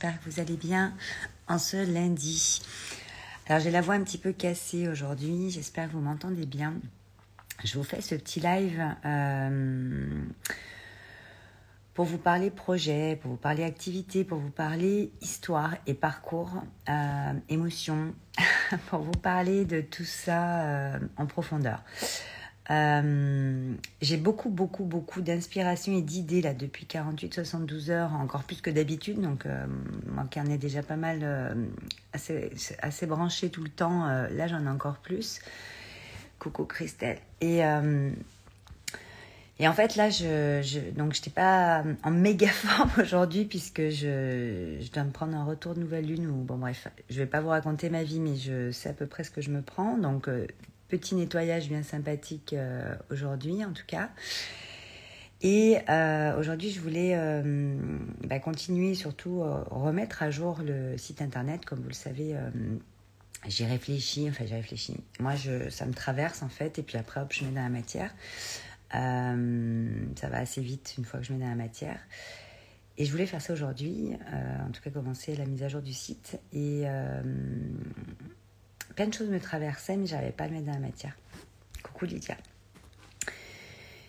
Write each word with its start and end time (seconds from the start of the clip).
J'espère 0.00 0.20
que 0.22 0.30
vous 0.30 0.38
allez 0.38 0.56
bien 0.56 0.94
en 1.48 1.58
ce 1.58 1.76
lundi. 1.76 2.62
Alors 3.48 3.60
j'ai 3.60 3.72
la 3.72 3.80
voix 3.80 3.94
un 3.94 4.04
petit 4.04 4.16
peu 4.16 4.32
cassée 4.32 4.86
aujourd'hui, 4.86 5.50
j'espère 5.50 5.88
que 5.88 5.94
vous 5.94 6.00
m'entendez 6.00 6.46
bien. 6.46 6.74
Je 7.64 7.76
vous 7.76 7.82
fais 7.82 8.00
ce 8.00 8.14
petit 8.14 8.38
live 8.38 8.80
euh, 9.04 10.06
pour 11.94 12.04
vous 12.04 12.18
parler 12.18 12.50
projet, 12.50 13.18
pour 13.20 13.32
vous 13.32 13.36
parler 13.36 13.64
activité, 13.64 14.22
pour 14.22 14.38
vous 14.38 14.52
parler 14.52 15.10
histoire 15.20 15.74
et 15.88 15.94
parcours, 15.94 16.62
euh, 16.88 17.32
émotion, 17.48 18.14
pour 18.90 19.00
vous 19.00 19.10
parler 19.10 19.64
de 19.64 19.80
tout 19.80 20.04
ça 20.04 20.60
euh, 20.60 20.98
en 21.16 21.26
profondeur. 21.26 21.82
Euh, 22.70 23.74
j'ai 24.02 24.18
beaucoup, 24.18 24.50
beaucoup, 24.50 24.84
beaucoup 24.84 25.22
d'inspiration 25.22 25.96
et 25.96 26.02
d'idées 26.02 26.42
là 26.42 26.52
depuis 26.52 26.84
48-72 26.84 27.90
heures, 27.90 28.12
encore 28.12 28.44
plus 28.44 28.60
que 28.60 28.70
d'habitude. 28.70 29.20
Donc, 29.20 29.46
euh, 29.46 29.66
mon 30.06 30.26
carnet 30.26 30.54
est 30.54 30.58
déjà 30.58 30.82
pas 30.82 30.96
mal 30.96 31.20
euh, 31.22 31.54
assez, 32.12 32.50
assez 32.82 33.06
branché 33.06 33.48
tout 33.48 33.62
le 33.62 33.70
temps. 33.70 34.06
Là, 34.06 34.46
j'en 34.46 34.64
ai 34.64 34.68
encore 34.68 34.98
plus. 34.98 35.40
Coucou 36.38 36.64
Christelle. 36.64 37.18
Et, 37.40 37.60
et 39.60 39.66
en 39.66 39.72
fait, 39.72 39.96
là, 39.96 40.10
je, 40.10 40.60
je 40.62 40.78
donc 40.96 41.18
pas 41.30 41.82
en 42.04 42.10
méga 42.10 42.48
forme 42.48 42.90
aujourd'hui 43.00 43.44
puisque 43.44 43.88
je, 43.88 44.76
je 44.80 44.92
dois 44.92 45.04
me 45.04 45.10
prendre 45.10 45.36
un 45.36 45.44
retour 45.44 45.74
de 45.74 45.80
nouvelle 45.80 46.06
lune. 46.06 46.26
Ou 46.26 46.44
bon, 46.44 46.58
bref, 46.58 46.86
je 47.08 47.16
vais 47.16 47.26
pas 47.26 47.40
vous 47.40 47.48
raconter 47.48 47.88
ma 47.88 48.04
vie, 48.04 48.20
mais 48.20 48.36
je 48.36 48.70
sais 48.72 48.90
à 48.90 48.92
peu 48.92 49.06
près 49.06 49.24
ce 49.24 49.30
que 49.30 49.40
je 49.40 49.50
me 49.50 49.62
prends. 49.62 49.96
Donc, 49.96 50.28
petit 50.88 51.14
nettoyage 51.14 51.68
bien 51.68 51.82
sympathique 51.82 52.52
euh, 52.52 52.94
aujourd'hui 53.10 53.64
en 53.64 53.72
tout 53.72 53.86
cas. 53.86 54.10
Et 55.40 55.78
euh, 55.88 56.36
aujourd'hui, 56.36 56.70
je 56.70 56.80
voulais 56.80 57.12
euh, 57.14 57.78
bah, 58.26 58.40
continuer, 58.40 58.94
surtout 58.94 59.40
remettre 59.70 60.24
à 60.24 60.32
jour 60.32 60.58
le 60.64 60.98
site 60.98 61.22
internet. 61.22 61.64
Comme 61.64 61.78
vous 61.78 61.88
le 61.88 61.94
savez, 61.94 62.34
j'y 63.46 63.64
réfléchis, 63.64 64.26
enfin 64.28 64.46
j'ai 64.46 64.56
réfléchi. 64.56 64.96
Moi, 65.20 65.36
je, 65.36 65.70
ça 65.70 65.86
me 65.86 65.94
traverse 65.94 66.42
en 66.42 66.48
fait, 66.48 66.80
et 66.80 66.82
puis 66.82 66.98
après, 66.98 67.20
hop, 67.20 67.32
je 67.32 67.44
mets 67.44 67.52
dans 67.52 67.62
la 67.62 67.68
matière. 67.68 68.12
Ça 68.90 70.28
va 70.28 70.38
assez 70.38 70.60
vite 70.60 70.96
une 70.98 71.04
fois 71.04 71.20
que 71.20 71.26
je 71.26 71.32
mets 71.32 71.38
dans 71.38 71.48
la 71.48 71.54
matière. 71.54 72.00
Et 72.96 73.04
je 73.04 73.12
voulais 73.12 73.26
faire 73.26 73.40
ça 73.40 73.52
aujourd'hui, 73.52 74.10
en 74.66 74.72
tout 74.72 74.82
cas 74.82 74.90
commencer 74.90 75.36
la 75.36 75.44
mise 75.44 75.62
à 75.62 75.68
jour 75.68 75.82
du 75.82 75.92
site. 75.92 76.40
Et 76.52 76.84
plein 78.94 79.06
de 79.06 79.14
choses 79.14 79.28
me 79.28 79.40
traversaient, 79.40 79.96
mais 79.96 80.06
j'arrivais 80.06 80.32
pas 80.32 80.44
à 80.44 80.48
le 80.48 80.54
mettre 80.54 80.66
dans 80.66 80.72
la 80.72 80.78
matière. 80.78 81.16
Coucou 81.82 82.06
Lydia. 82.06 82.36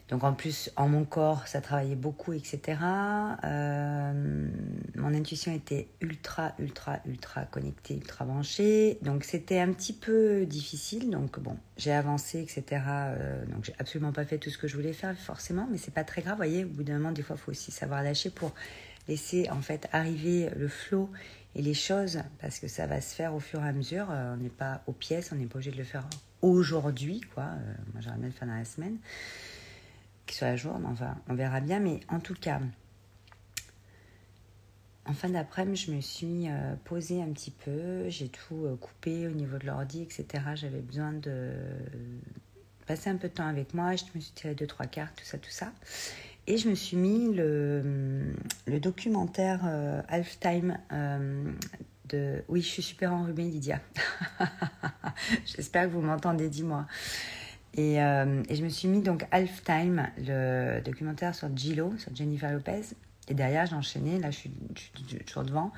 Donc 0.09 0.23
en 0.23 0.33
plus, 0.33 0.72
en 0.75 0.89
mon 0.89 1.05
corps, 1.05 1.47
ça 1.47 1.61
travaillait 1.61 1.95
beaucoup, 1.95 2.33
etc. 2.33 2.80
Euh, 3.44 4.47
mon 4.95 5.13
intuition 5.13 5.53
était 5.53 5.88
ultra, 6.02 6.53
ultra, 6.57 7.00
ultra 7.05 7.45
connectée, 7.45 7.95
ultra 7.95 8.25
branchée. 8.25 8.97
Donc 9.03 9.23
c'était 9.23 9.59
un 9.59 9.72
petit 9.72 9.94
peu 9.94 10.47
difficile. 10.47 11.11
Donc 11.11 11.39
bon, 11.39 11.57
j'ai 11.77 11.91
avancé, 11.91 12.39
etc. 12.39 12.81
Euh, 12.88 13.45
donc 13.45 13.66
j'ai 13.66 13.75
absolument 13.77 14.11
pas 14.11 14.25
fait 14.25 14.39
tout 14.39 14.50
ce 14.50 14.57
que 14.57 14.67
je 14.67 14.75
voulais 14.75 14.94
faire, 14.94 15.16
forcément, 15.16 15.67
mais 15.72 15.77
c'est 15.77 15.94
pas 15.94 16.03
très 16.03 16.23
grave. 16.23 16.33
Vous 16.33 16.44
voyez, 16.44 16.66
au 16.66 16.69
bout 16.69 16.83
d'un 16.83 16.94
moment, 16.97 17.11
des 17.11 17.22
fois, 17.22 17.35
il 17.38 17.44
faut 17.44 17.52
aussi 17.52 17.72
savoir 17.72 18.02
lâcher 18.02 18.31
pour 18.31 18.55
laisser 19.10 19.50
en 19.50 19.62
fait 19.62 19.90
arriver 19.92 20.50
le 20.56 20.68
flot 20.68 21.10
et 21.56 21.62
les 21.62 21.74
choses, 21.74 22.22
parce 22.40 22.60
que 22.60 22.68
ça 22.68 22.86
va 22.86 23.02
se 23.02 23.16
faire 23.16 23.34
au 23.34 23.40
fur 23.40 23.64
et 23.64 23.68
à 23.68 23.74
mesure. 23.74 24.08
Euh, 24.12 24.36
on 24.36 24.38
n'est 24.38 24.50
pas 24.50 24.84
aux 24.88 24.94
pièces, 24.94 25.32
on 25.32 25.36
n'est 25.36 25.46
pas 25.46 25.56
obligé 25.56 25.72
de 25.72 25.78
le 25.78 25.84
faire 25.84 26.08
aujourd'hui, 26.42 27.22
quoi. 27.34 27.44
Euh, 27.44 27.74
moi, 27.92 28.02
j'aimerais 28.02 28.20
bien 28.20 28.28
le 28.28 28.34
faire 28.34 28.48
dans 28.48 28.56
la 28.56 28.66
semaine 28.66 28.98
qu'il 30.26 30.38
soit 30.38 30.48
à 30.48 30.56
jour, 30.56 30.78
mais 30.80 30.88
on 31.28 31.34
verra 31.34 31.60
bien. 31.60 31.80
Mais 31.80 32.02
en 32.08 32.20
tout 32.20 32.36
cas, 32.36 32.62
en 35.06 35.14
fin 35.14 35.30
d'après-midi, 35.30 35.86
je 35.88 35.92
me 35.92 36.02
suis 36.02 36.48
euh, 36.48 36.76
posée 36.86 37.22
un 37.24 37.32
petit 37.32 37.52
peu. 37.52 38.08
J'ai 38.10 38.30
tout 38.30 38.78
coupé 38.80 39.28
au 39.28 39.32
niveau 39.32 39.58
de 39.58 39.66
l'ordi, 39.66 40.04
etc. 40.04 40.28
J'avais 40.54 40.82
besoin 40.82 41.14
de 41.14 41.52
passer 42.86 43.10
un 43.10 43.18
peu 43.18 43.28
de 43.28 43.34
temps 43.34 43.48
avec 43.48 43.74
moi. 43.74 43.96
Je 43.96 44.03
me 44.14 44.19
suis 44.19 44.34
tiré 44.34 44.53
deux, 44.53 44.68
trois 44.68 44.86
cartes, 44.86 45.16
tout 45.16 45.25
ça, 45.25 45.40
tout 45.40 45.50
ça. 45.50 45.74
Et 46.50 46.58
je 46.58 46.68
me 46.68 46.74
suis 46.74 46.98
mis 46.98 47.32
le, 47.32 48.34
documentaire 48.80 49.62
euh, 49.66 50.02
Halftime 50.08 50.80
euh, 50.92 51.52
de... 52.06 52.44
Oui, 52.48 52.64
je 52.64 52.68
suis 52.68 52.82
super 52.82 53.14
enrhumée, 53.14 53.44
Lydia. 53.44 53.80
J'espère 55.46 55.84
que 55.84 55.92
vous 55.92 56.02
m'entendez, 56.02 56.50
dis-moi. 56.50 56.88
Et, 57.76 58.02
euh, 58.02 58.42
et, 58.50 58.56
je 58.56 58.64
me 58.64 58.70
suis 58.70 58.88
mis 58.88 59.02
donc 59.02 59.28
Halftime, 59.30 60.10
le 60.18 60.82
documentaire 60.82 61.36
sur 61.36 61.56
Gillo, 61.56 61.94
sur 62.00 62.16
Jennifer 62.16 62.52
Lopez. 62.52 62.81
Et 63.28 63.36
derrière, 63.36 63.68
j'ai 63.68 63.76
enchaîné, 63.76 64.18
là 64.18 64.31
je 64.31 64.38
suis, 64.38 64.52
toujours 65.28 65.44
devant, 65.44 65.72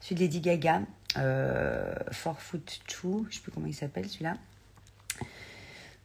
celui 0.00 0.14
de 0.14 0.20
Lady 0.20 0.40
Gaga, 0.40 0.80
euh, 1.18 1.94
Four 2.10 2.40
Foot 2.40 2.80
Two, 2.88 3.26
je 3.28 3.36
sais 3.36 3.42
plus 3.42 3.52
comment 3.52 3.66
il 3.66 3.74
s'appelle 3.74 4.08
celui-là. 4.08 4.38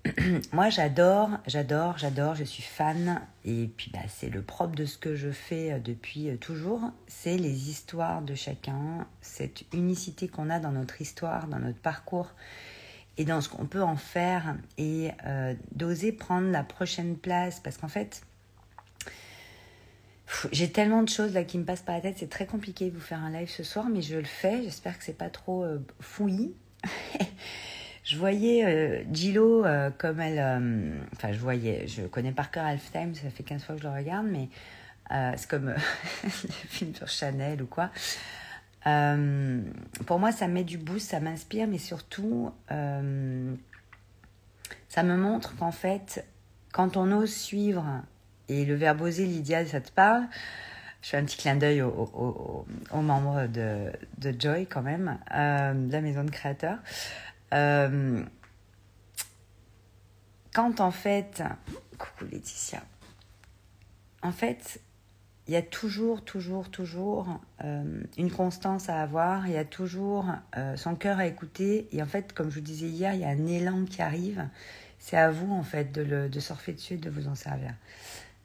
Moi 0.52 0.70
j'adore, 0.70 1.30
j'adore, 1.48 1.98
j'adore, 1.98 2.36
je 2.36 2.44
suis 2.44 2.64
fan. 2.64 3.22
Et 3.46 3.70
puis 3.76 3.92
bah, 3.94 4.00
c'est 4.08 4.30
le 4.30 4.42
propre 4.42 4.76
de 4.76 4.86
ce 4.86 4.98
que 4.98 5.16
je 5.16 5.30
fais 5.32 5.80
depuis 5.80 6.38
toujours. 6.40 6.82
C'est 7.08 7.38
les 7.38 7.70
histoires 7.70 8.22
de 8.22 8.36
chacun, 8.36 9.08
cette 9.22 9.64
unicité 9.74 10.28
qu'on 10.28 10.50
a 10.50 10.60
dans 10.60 10.72
notre 10.72 11.02
histoire, 11.02 11.48
dans 11.48 11.60
notre 11.60 11.80
parcours 11.80 12.34
et 13.18 13.26
dans 13.26 13.42
ce 13.42 13.50
qu'on 13.50 13.66
peut 13.66 13.84
en 13.84 13.98
faire 13.98 14.56
et 14.78 15.12
euh, 15.26 15.54
d'oser 15.74 16.12
prendre 16.12 16.50
la 16.50 16.64
prochaine 16.64 17.18
place 17.18 17.60
parce 17.60 17.78
qu'en 17.78 17.88
fait 17.88 18.24
j'ai 20.52 20.72
tellement 20.72 21.04
de 21.04 21.10
choses 21.10 21.34
là 21.34 21.44
qui 21.44 21.58
me 21.58 21.66
passent 21.66 21.82
par 21.82 21.96
la 21.96 22.02
tête 22.02 22.18
c'est 22.18 22.30
très 22.30 22.46
compliqué 22.46 22.90
de 22.90 22.96
vous 22.96 23.02
faire 23.02 23.20
un 23.20 23.32
live 23.32 23.50
ce 23.50 23.64
soir 23.64 23.90
mais 23.90 24.02
je 24.02 24.16
le 24.16 24.24
fais 24.24 24.64
j'espère 24.64 24.98
que 24.98 25.04
c'est 25.04 25.18
pas 25.18 25.30
trop 25.30 25.64
euh, 25.64 25.80
fouillis 26.00 26.54
je 28.04 28.18
voyais 28.18 28.66
euh, 28.66 29.04
Gillo 29.12 29.66
euh, 29.66 29.90
comme 29.98 30.20
elle 30.20 30.40
enfin 31.16 31.32
je 31.32 31.40
voyais 31.40 31.88
je 31.88 32.04
connais 32.04 32.32
par 32.32 32.52
cœur 32.52 32.66
Halftime 32.66 33.14
ça 33.16 33.30
fait 33.30 33.44
15 33.44 33.64
fois 33.64 33.76
que 33.76 33.82
je 33.82 33.88
le 33.88 33.94
regarde 33.94 34.28
mais 34.28 34.50
c'est 35.38 35.50
comme 35.50 35.68
le 36.24 36.30
film 36.70 36.96
sur 36.96 37.08
Chanel 37.08 37.62
ou 37.62 37.68
quoi 37.68 37.92
euh, 38.88 39.62
pour 40.08 40.20
moi, 40.20 40.32
ça 40.32 40.48
met 40.48 40.64
du 40.64 40.78
boost, 40.78 41.10
ça 41.12 41.20
m'inspire, 41.20 41.68
mais 41.68 41.78
surtout, 41.78 42.52
euh, 42.72 43.54
ça 44.90 45.04
me 45.04 45.16
montre 45.18 45.56
qu'en 45.56 45.72
fait, 45.72 46.26
quand 46.72 46.98
on 46.98 47.12
ose 47.12 47.34
suivre, 47.34 47.86
et 48.50 48.66
le 48.66 48.76
verbe 48.76 49.02
oser, 49.02 49.26
Lydia, 49.26 49.66
ça 49.66 49.82
te 49.82 49.92
parle, 49.92 50.24
je 51.02 51.10
fais 51.10 51.18
un 51.18 51.26
petit 51.26 51.38
clin 51.38 51.56
d'œil 51.56 51.82
aux, 51.82 51.90
aux, 51.90 52.66
aux, 52.92 53.02
membres 53.02 53.48
de, 53.48 53.92
de, 54.18 54.40
Joy 54.40 54.66
quand 54.66 54.82
même, 54.82 55.18
euh, 55.34 55.74
de 55.74 55.92
la 55.92 56.02
maison 56.02 56.24
de 56.24 56.32
créateurs. 56.32 56.78
Euh, 57.54 58.24
quand 60.54 60.80
en 60.80 60.92
fait, 60.92 61.44
coucou 61.98 62.26
Laetitia, 62.26 62.84
en 64.22 64.32
fait, 64.32 64.82
il 65.48 65.54
y 65.54 65.58
a 65.58 65.62
toujours, 65.62 66.24
toujours, 66.24 66.70
toujours 66.70 67.42
euh, 67.64 68.04
une 68.18 68.32
constance 68.32 68.90
à 68.90 69.02
avoir, 69.02 69.48
il 69.48 69.54
y 69.54 69.58
a 69.58 69.66
toujours 69.66 70.26
euh, 70.58 70.78
son 70.78 70.96
cœur 70.96 71.20
à 71.20 71.26
écouter. 71.26 71.88
Et 71.92 72.02
en 72.02 72.06
fait, 72.06 72.34
comme 72.34 72.50
je 72.50 72.56
vous 72.56 72.66
disais 72.66 72.88
hier, 72.88 73.14
il 73.14 73.22
y 73.22 73.26
a 73.26 73.30
un 73.30 73.48
élan 73.48 73.86
qui 73.86 74.02
arrive. 74.02 74.48
C'est 75.00 75.18
à 75.18 75.32
vous, 75.32 75.52
en 75.52 75.64
fait, 75.64 75.92
de, 75.92 76.04
le, 76.04 76.30
de 76.30 76.40
surfer 76.40 76.74
dessus 76.74 76.98
de 76.98 77.10
vous 77.10 77.28
en 77.28 77.36
servir. 77.36 77.74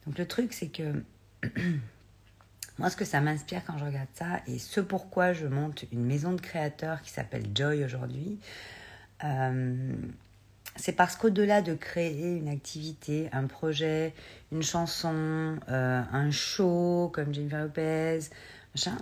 Donc 0.07 0.19
le 0.19 0.27
truc, 0.27 0.53
c'est 0.53 0.69
que 0.69 1.05
moi, 2.79 2.89
ce 2.89 2.97
que 2.97 3.05
ça 3.05 3.21
m'inspire 3.21 3.63
quand 3.67 3.77
je 3.79 3.85
regarde 3.85 4.09
ça, 4.15 4.41
et 4.47 4.59
ce 4.59 4.81
pourquoi 4.81 5.33
je 5.33 5.47
monte 5.47 5.85
une 5.93 6.05
maison 6.05 6.33
de 6.33 6.41
créateurs 6.41 7.03
qui 7.03 7.11
s'appelle 7.11 7.45
Joy 7.55 7.85
aujourd'hui, 7.85 8.39
euh, 9.25 9.95
c'est 10.77 10.93
parce 10.93 11.17
qu'au-delà 11.17 11.63
de 11.63 11.75
créer 11.75 12.37
une 12.37 12.49
activité, 12.49 13.29
un 13.33 13.47
projet, 13.47 14.15
une 14.53 14.63
chanson, 14.63 15.57
euh, 15.69 16.03
un 16.13 16.31
show 16.31 17.11
comme 17.15 17.33
Jennifer 17.33 17.63
Lopez, 17.63 18.21
machin, 18.75 18.97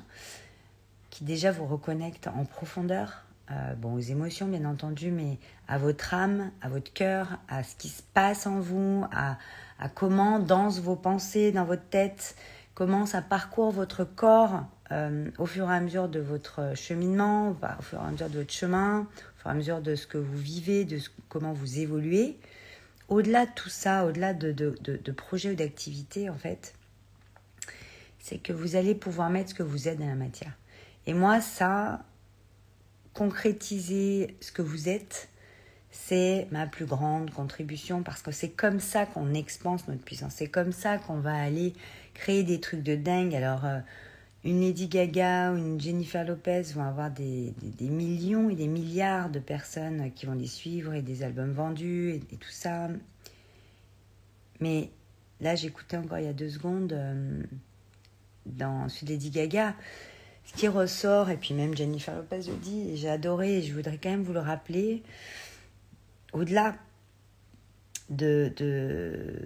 qui 1.10 1.24
déjà 1.24 1.50
vous 1.50 1.66
reconnecte 1.66 2.28
en 2.28 2.44
profondeur, 2.44 3.24
euh, 3.50 3.74
bon, 3.74 3.94
aux 3.94 4.00
émotions 4.00 4.46
bien 4.46 4.64
entendu, 4.64 5.10
mais 5.10 5.38
à 5.68 5.78
votre 5.78 6.14
âme, 6.14 6.50
à 6.62 6.68
votre 6.68 6.92
cœur, 6.92 7.38
à 7.48 7.62
ce 7.62 7.74
qui 7.76 7.88
se 7.88 8.02
passe 8.14 8.46
en 8.46 8.60
vous, 8.60 9.04
à, 9.12 9.36
à 9.78 9.88
comment 9.88 10.38
dansent 10.38 10.80
vos 10.80 10.96
pensées 10.96 11.52
dans 11.52 11.64
votre 11.64 11.86
tête, 11.88 12.36
comment 12.74 13.06
ça 13.06 13.22
parcourt 13.22 13.70
votre 13.70 14.04
corps 14.04 14.64
euh, 14.92 15.30
au 15.38 15.46
fur 15.46 15.70
et 15.70 15.74
à 15.74 15.80
mesure 15.80 16.08
de 16.08 16.20
votre 16.20 16.76
cheminement, 16.76 17.50
au 17.50 17.82
fur 17.82 18.00
et 18.00 18.06
à 18.06 18.10
mesure 18.10 18.28
de 18.28 18.38
votre 18.38 18.52
chemin, 18.52 19.00
au 19.00 19.40
fur 19.40 19.46
et 19.46 19.50
à 19.50 19.54
mesure 19.54 19.80
de 19.80 19.94
ce 19.94 20.06
que 20.06 20.18
vous 20.18 20.38
vivez, 20.38 20.84
de 20.84 20.98
comment 21.28 21.52
vous 21.52 21.78
évoluez. 21.78 22.38
Au-delà 23.08 23.46
de 23.46 23.50
tout 23.54 23.68
ça, 23.68 24.06
au-delà 24.06 24.34
de, 24.34 24.52
de, 24.52 24.76
de, 24.82 24.96
de 24.96 25.12
projets 25.12 25.52
ou 25.52 25.54
d'activités, 25.54 26.30
en 26.30 26.36
fait, 26.36 26.74
c'est 28.18 28.38
que 28.38 28.52
vous 28.52 28.76
allez 28.76 28.94
pouvoir 28.94 29.30
mettre 29.30 29.50
ce 29.50 29.54
que 29.54 29.62
vous 29.62 29.88
êtes 29.88 29.98
dans 29.98 30.06
la 30.06 30.14
matière. 30.14 30.52
Et 31.06 31.12
moi, 31.12 31.40
ça, 31.40 32.02
concrétiser 33.12 34.36
ce 34.40 34.50
que 34.52 34.62
vous 34.62 34.88
êtes, 34.88 35.28
c'est 35.90 36.48
ma 36.50 36.66
plus 36.66 36.86
grande 36.86 37.30
contribution 37.30 38.02
parce 38.02 38.20
que 38.20 38.32
c'est 38.32 38.50
comme 38.50 38.80
ça 38.80 39.06
qu'on 39.06 39.32
expanse 39.32 39.86
notre 39.86 40.02
puissance. 40.02 40.34
C'est 40.36 40.48
comme 40.48 40.72
ça 40.72 40.98
qu'on 40.98 41.20
va 41.20 41.34
aller 41.34 41.74
créer 42.14 42.42
des 42.44 42.60
trucs 42.60 42.82
de 42.82 42.94
dingue. 42.94 43.34
Alors, 43.34 43.64
euh, 43.64 43.80
une 44.44 44.60
Lady 44.60 44.88
Gaga 44.88 45.52
ou 45.52 45.56
une 45.56 45.80
Jennifer 45.80 46.24
Lopez 46.24 46.62
vont 46.74 46.84
avoir 46.84 47.10
des, 47.10 47.54
millions 47.80 48.50
et 48.50 48.54
des 48.54 48.68
milliards 48.68 49.30
de 49.30 49.38
personnes 49.38 50.12
qui 50.14 50.26
vont 50.26 50.34
les 50.34 50.46
suivre 50.46 50.94
et 50.94 51.02
des 51.02 51.22
albums 51.22 51.52
vendus 51.52 52.14
et, 52.14 52.36
tout 52.36 52.50
ça. 52.50 52.88
Mais 54.60 54.90
là, 55.40 55.54
j'écoutais 55.54 55.96
encore 55.96 56.18
il 56.18 56.26
y 56.26 56.28
a 56.28 56.34
deux 56.34 56.50
secondes 56.50 56.92
euh, 56.92 57.42
dans 58.46 58.88
celui 58.88 59.06
de 59.06 59.12
Lady 59.12 59.30
Gaga, 59.30 59.74
ce 60.44 60.52
qui 60.52 60.68
ressort, 60.68 61.30
et 61.30 61.38
puis 61.38 61.54
même 61.54 61.74
Jennifer 61.74 62.14
Lopez 62.14 62.42
le 62.48 62.56
dit, 62.56 62.96
j'ai 62.96 63.08
adoré, 63.08 63.58
et 63.58 63.62
je 63.62 63.72
voudrais 63.74 63.98
quand 63.98 64.10
même 64.10 64.22
vous 64.22 64.34
le 64.34 64.40
rappeler, 64.40 65.02
au-delà 66.34 66.76
de, 68.10 68.52
de 68.56 69.40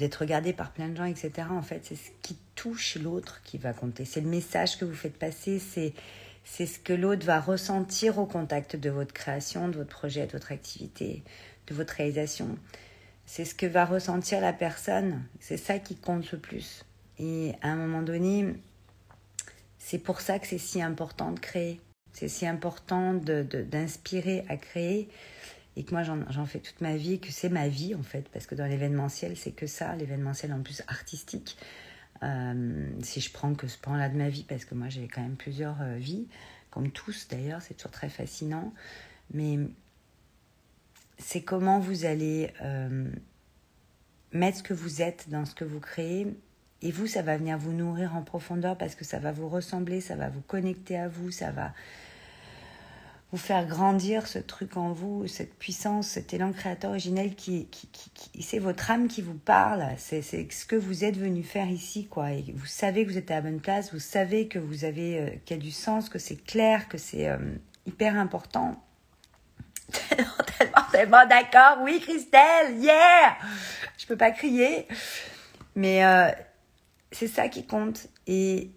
d'être 0.00 0.16
regardé 0.16 0.54
par 0.54 0.72
plein 0.72 0.88
de 0.88 0.96
gens, 0.96 1.04
etc. 1.04 1.30
En 1.50 1.62
fait, 1.62 1.82
c'est 1.84 1.94
ce 1.94 2.10
qui 2.22 2.36
touche 2.54 2.96
l'autre 2.96 3.42
qui 3.44 3.58
va 3.58 3.74
compter. 3.74 4.06
C'est 4.06 4.22
le 4.22 4.28
message 4.28 4.78
que 4.78 4.86
vous 4.86 4.94
faites 4.94 5.18
passer, 5.18 5.58
c'est 5.58 5.92
c'est 6.42 6.66
ce 6.66 6.78
que 6.78 6.94
l'autre 6.94 7.24
va 7.26 7.38
ressentir 7.38 8.18
au 8.18 8.24
contact 8.24 8.74
de 8.74 8.88
votre 8.88 9.12
création, 9.12 9.68
de 9.68 9.76
votre 9.76 9.90
projet, 9.90 10.26
de 10.26 10.32
votre 10.32 10.52
activité, 10.52 11.22
de 11.66 11.74
votre 11.74 11.92
réalisation. 11.92 12.56
C'est 13.26 13.44
ce 13.44 13.54
que 13.54 13.66
va 13.66 13.84
ressentir 13.84 14.40
la 14.40 14.54
personne. 14.54 15.22
C'est 15.38 15.58
ça 15.58 15.78
qui 15.78 15.96
compte 15.96 16.32
le 16.32 16.38
plus. 16.38 16.84
Et 17.18 17.52
à 17.60 17.68
un 17.68 17.76
moment 17.76 18.02
donné, 18.02 18.54
c'est 19.78 19.98
pour 19.98 20.22
ça 20.22 20.38
que 20.38 20.46
c'est 20.46 20.58
si 20.58 20.80
important 20.82 21.30
de 21.30 21.38
créer. 21.38 21.78
C'est 22.12 22.26
si 22.26 22.46
important 22.46 23.12
d'inspirer 23.12 24.40
de, 24.40 24.52
à 24.52 24.56
créer 24.56 25.08
et 25.76 25.84
que 25.84 25.92
moi 25.92 26.02
j'en 26.02 26.46
fais 26.46 26.58
toute 26.58 26.80
ma 26.80 26.96
vie, 26.96 27.20
que 27.20 27.30
c'est 27.30 27.48
ma 27.48 27.68
vie 27.68 27.94
en 27.94 28.02
fait, 28.02 28.28
parce 28.30 28.46
que 28.46 28.54
dans 28.54 28.66
l'événementiel, 28.66 29.36
c'est 29.36 29.52
que 29.52 29.66
ça, 29.66 29.94
l'événementiel 29.96 30.52
en 30.52 30.62
plus 30.62 30.82
artistique. 30.88 31.56
Euh, 32.22 32.86
si 33.02 33.20
je 33.20 33.32
prends 33.32 33.54
que 33.54 33.66
ce 33.66 33.78
point-là 33.78 34.08
de 34.08 34.16
ma 34.16 34.28
vie, 34.28 34.44
parce 34.44 34.64
que 34.64 34.74
moi 34.74 34.88
j'ai 34.88 35.08
quand 35.08 35.22
même 35.22 35.36
plusieurs 35.36 35.80
euh, 35.80 35.96
vies, 35.96 36.26
comme 36.70 36.90
tous 36.90 37.28
d'ailleurs, 37.28 37.62
c'est 37.62 37.74
toujours 37.74 37.92
très 37.92 38.10
fascinant, 38.10 38.74
mais 39.32 39.58
c'est 41.18 41.42
comment 41.42 41.78
vous 41.78 42.04
allez 42.04 42.52
euh, 42.62 43.10
mettre 44.32 44.58
ce 44.58 44.62
que 44.62 44.74
vous 44.74 45.02
êtes 45.02 45.28
dans 45.30 45.44
ce 45.44 45.54
que 45.54 45.64
vous 45.64 45.80
créez, 45.80 46.26
et 46.82 46.90
vous, 46.90 47.06
ça 47.06 47.22
va 47.22 47.36
venir 47.36 47.58
vous 47.58 47.72
nourrir 47.72 48.16
en 48.16 48.22
profondeur 48.22 48.76
parce 48.76 48.94
que 48.94 49.04
ça 49.04 49.18
va 49.18 49.32
vous 49.32 49.48
ressembler, 49.48 50.00
ça 50.00 50.16
va 50.16 50.30
vous 50.30 50.40
connecter 50.40 50.96
à 50.96 51.08
vous, 51.08 51.30
ça 51.30 51.50
va 51.50 51.74
vous 53.32 53.38
faire 53.38 53.66
grandir 53.66 54.26
ce 54.26 54.38
truc 54.38 54.76
en 54.76 54.92
vous, 54.92 55.28
cette 55.28 55.54
puissance, 55.54 56.08
cet 56.08 56.34
élan 56.34 56.52
créateur 56.52 56.90
originel 56.90 57.34
qui, 57.36 57.66
qui, 57.66 57.88
qui, 57.88 58.42
c'est 58.42 58.58
votre 58.58 58.90
âme 58.90 59.06
qui 59.06 59.22
vous 59.22 59.38
parle, 59.38 59.86
c'est 59.98 60.22
ce 60.22 60.66
que 60.66 60.74
vous 60.74 61.04
êtes 61.04 61.16
venu 61.16 61.44
faire 61.44 61.70
ici, 61.70 62.06
quoi. 62.06 62.32
Et 62.32 62.44
vous 62.54 62.66
savez 62.66 63.04
que 63.04 63.10
vous 63.10 63.18
êtes 63.18 63.30
à 63.30 63.34
la 63.36 63.40
bonne 63.42 63.60
place, 63.60 63.92
vous 63.92 64.00
savez 64.00 64.48
que 64.48 64.58
vous 64.58 64.84
avez, 64.84 65.18
euh, 65.18 65.30
qu'il 65.44 65.56
y 65.56 65.60
a 65.60 65.62
du 65.62 65.70
sens, 65.70 66.08
que 66.08 66.18
c'est 66.18 66.42
clair, 66.44 66.88
que 66.88 66.98
c'est 66.98 67.28
euh, 67.28 67.38
hyper 67.86 68.16
important. 68.16 68.82
tellement, 70.08 70.32
tellement, 70.58 70.82
tellement 70.90 71.26
d'accord. 71.26 71.78
Oui, 71.82 72.00
Christelle, 72.00 72.78
yeah! 72.78 73.36
Je 73.96 74.06
peux 74.06 74.16
pas 74.16 74.32
crier, 74.32 74.88
mais 75.76 76.04
euh, 76.04 76.30
c'est 77.12 77.28
ça 77.28 77.48
qui 77.48 77.64
compte. 77.64 78.08
Et 78.26 78.72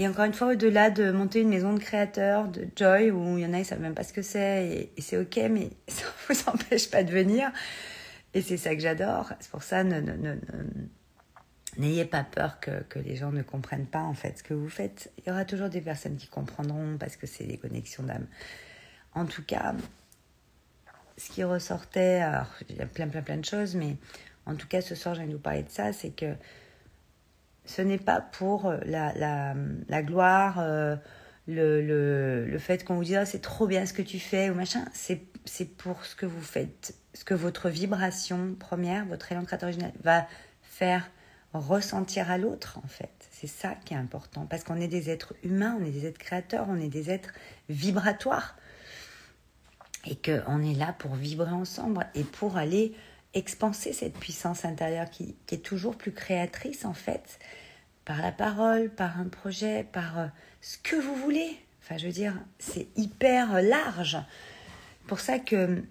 et 0.00 0.08
encore 0.08 0.24
une 0.24 0.32
fois, 0.32 0.52
au-delà 0.52 0.88
de 0.88 1.12
monter 1.12 1.42
une 1.42 1.50
maison 1.50 1.74
de 1.74 1.78
créateurs, 1.78 2.48
de 2.48 2.66
Joy, 2.74 3.10
où 3.10 3.36
il 3.36 3.44
y 3.44 3.46
en 3.46 3.52
a, 3.52 3.58
ils 3.58 3.66
savent 3.66 3.82
même 3.82 3.92
pas 3.92 4.02
ce 4.02 4.14
que 4.14 4.22
c'est, 4.22 4.90
et, 4.96 5.02
c'est 5.02 5.18
ok, 5.18 5.36
mais 5.50 5.68
ça 5.88 6.06
ne 6.06 6.34
vous 6.34 6.48
empêche 6.48 6.90
pas 6.90 7.04
de 7.04 7.10
venir. 7.10 7.52
Et 8.32 8.40
c'est 8.40 8.56
ça 8.56 8.74
que 8.74 8.80
j'adore. 8.80 9.30
C'est 9.40 9.50
pour 9.50 9.62
ça, 9.62 9.84
n'ayez 11.76 12.06
pas 12.06 12.24
peur 12.24 12.60
que, 12.60 12.98
les 12.98 13.14
gens 13.14 13.30
ne 13.30 13.42
comprennent 13.42 13.84
pas 13.84 14.00
en 14.00 14.14
fait 14.14 14.38
ce 14.38 14.42
que 14.42 14.54
vous 14.54 14.70
faites. 14.70 15.12
Il 15.18 15.28
y 15.28 15.30
aura 15.30 15.44
toujours 15.44 15.68
des 15.68 15.82
personnes 15.82 16.16
qui 16.16 16.28
comprendront 16.28 16.96
parce 16.96 17.16
que 17.16 17.26
c'est 17.26 17.44
des 17.44 17.58
connexions 17.58 18.04
d'âme. 18.04 18.26
En 19.12 19.26
tout 19.26 19.44
cas, 19.44 19.74
ce 21.18 21.28
qui 21.30 21.44
ressortait, 21.44 22.22
alors 22.22 22.48
il 22.70 22.76
y 22.76 22.80
a 22.80 22.86
plein 22.86 23.08
plein 23.08 23.20
plein 23.20 23.36
de 23.36 23.44
choses, 23.44 23.74
mais 23.74 23.98
en 24.46 24.54
tout 24.54 24.66
cas 24.66 24.80
ce 24.80 24.94
soir 24.94 25.14
j'ai 25.14 25.20
envie 25.20 25.32
de 25.32 25.36
vous 25.36 25.42
parler 25.42 25.62
de 25.62 25.70
ça, 25.70 25.92
c'est 25.92 26.10
que 26.16 26.34
ce 27.70 27.82
n'est 27.82 27.98
pas 27.98 28.20
pour 28.20 28.66
euh, 28.66 28.78
la, 28.84 29.12
la, 29.14 29.54
la 29.88 30.02
gloire, 30.02 30.58
euh, 30.58 30.96
le, 31.46 31.80
le, 31.80 32.44
le, 32.46 32.58
fait 32.58 32.84
qu'on 32.84 32.96
vous 32.96 33.04
dise 33.04 33.16
ah, 33.16 33.24
c'est 33.24 33.40
trop 33.40 33.66
bien 33.66 33.86
ce 33.86 33.92
que 33.92 34.02
tu 34.02 34.18
fais 34.18 34.50
ou 34.50 34.54
machin. 34.54 34.84
C'est, 34.92 35.22
c'est 35.44 35.76
pour 35.76 36.04
ce 36.04 36.16
que 36.16 36.26
vous 36.26 36.42
faites, 36.42 36.94
ce 37.14 37.24
que 37.24 37.34
votre 37.34 37.68
vibration 37.68 38.56
première, 38.58 39.06
votre 39.06 39.30
élan 39.30 39.44
créateur 39.44 39.68
original 39.68 39.92
va 40.02 40.26
faire 40.62 41.08
ressentir 41.54 42.30
à 42.30 42.38
l'autre 42.38 42.78
en 42.84 42.88
fait. 42.88 43.28
C'est 43.30 43.46
ça 43.46 43.76
qui 43.84 43.94
est 43.94 43.98
important 43.98 44.46
parce 44.46 44.64
qu'on 44.64 44.80
est 44.80 44.88
des 44.88 45.08
êtres 45.08 45.34
humains, 45.44 45.78
on 45.80 45.84
est 45.84 45.90
des 45.90 46.06
êtres 46.06 46.18
créateurs, 46.18 46.66
on 46.68 46.80
est 46.80 46.88
des 46.88 47.10
êtres 47.10 47.32
vibratoires 47.68 48.56
et 50.06 50.16
qu'on 50.16 50.62
est 50.62 50.74
là 50.74 50.94
pour 50.98 51.14
vibrer 51.14 51.52
ensemble 51.52 52.06
et 52.14 52.24
pour 52.24 52.56
aller 52.56 52.94
expanser 53.34 53.92
cette 53.92 54.14
puissance 54.14 54.64
intérieure 54.64 55.08
qui, 55.10 55.36
qui, 55.46 55.54
est 55.54 55.58
toujours 55.58 55.96
plus 55.96 56.12
créatrice 56.12 56.84
en 56.84 56.94
fait, 56.94 57.38
par 58.04 58.20
la 58.22 58.32
parole, 58.32 58.90
par 58.90 59.18
un 59.20 59.28
projet, 59.28 59.84
par 59.84 60.18
euh, 60.18 60.26
ce 60.60 60.78
que 60.78 60.96
vous 60.96 61.14
voulez. 61.14 61.56
Enfin, 61.82 61.96
je 61.96 62.06
veux 62.06 62.12
dire, 62.12 62.34
c'est 62.58 62.88
hyper 62.96 63.62
large. 63.62 64.18
Pour 65.06 65.20
ça 65.20 65.38
que 65.38 65.82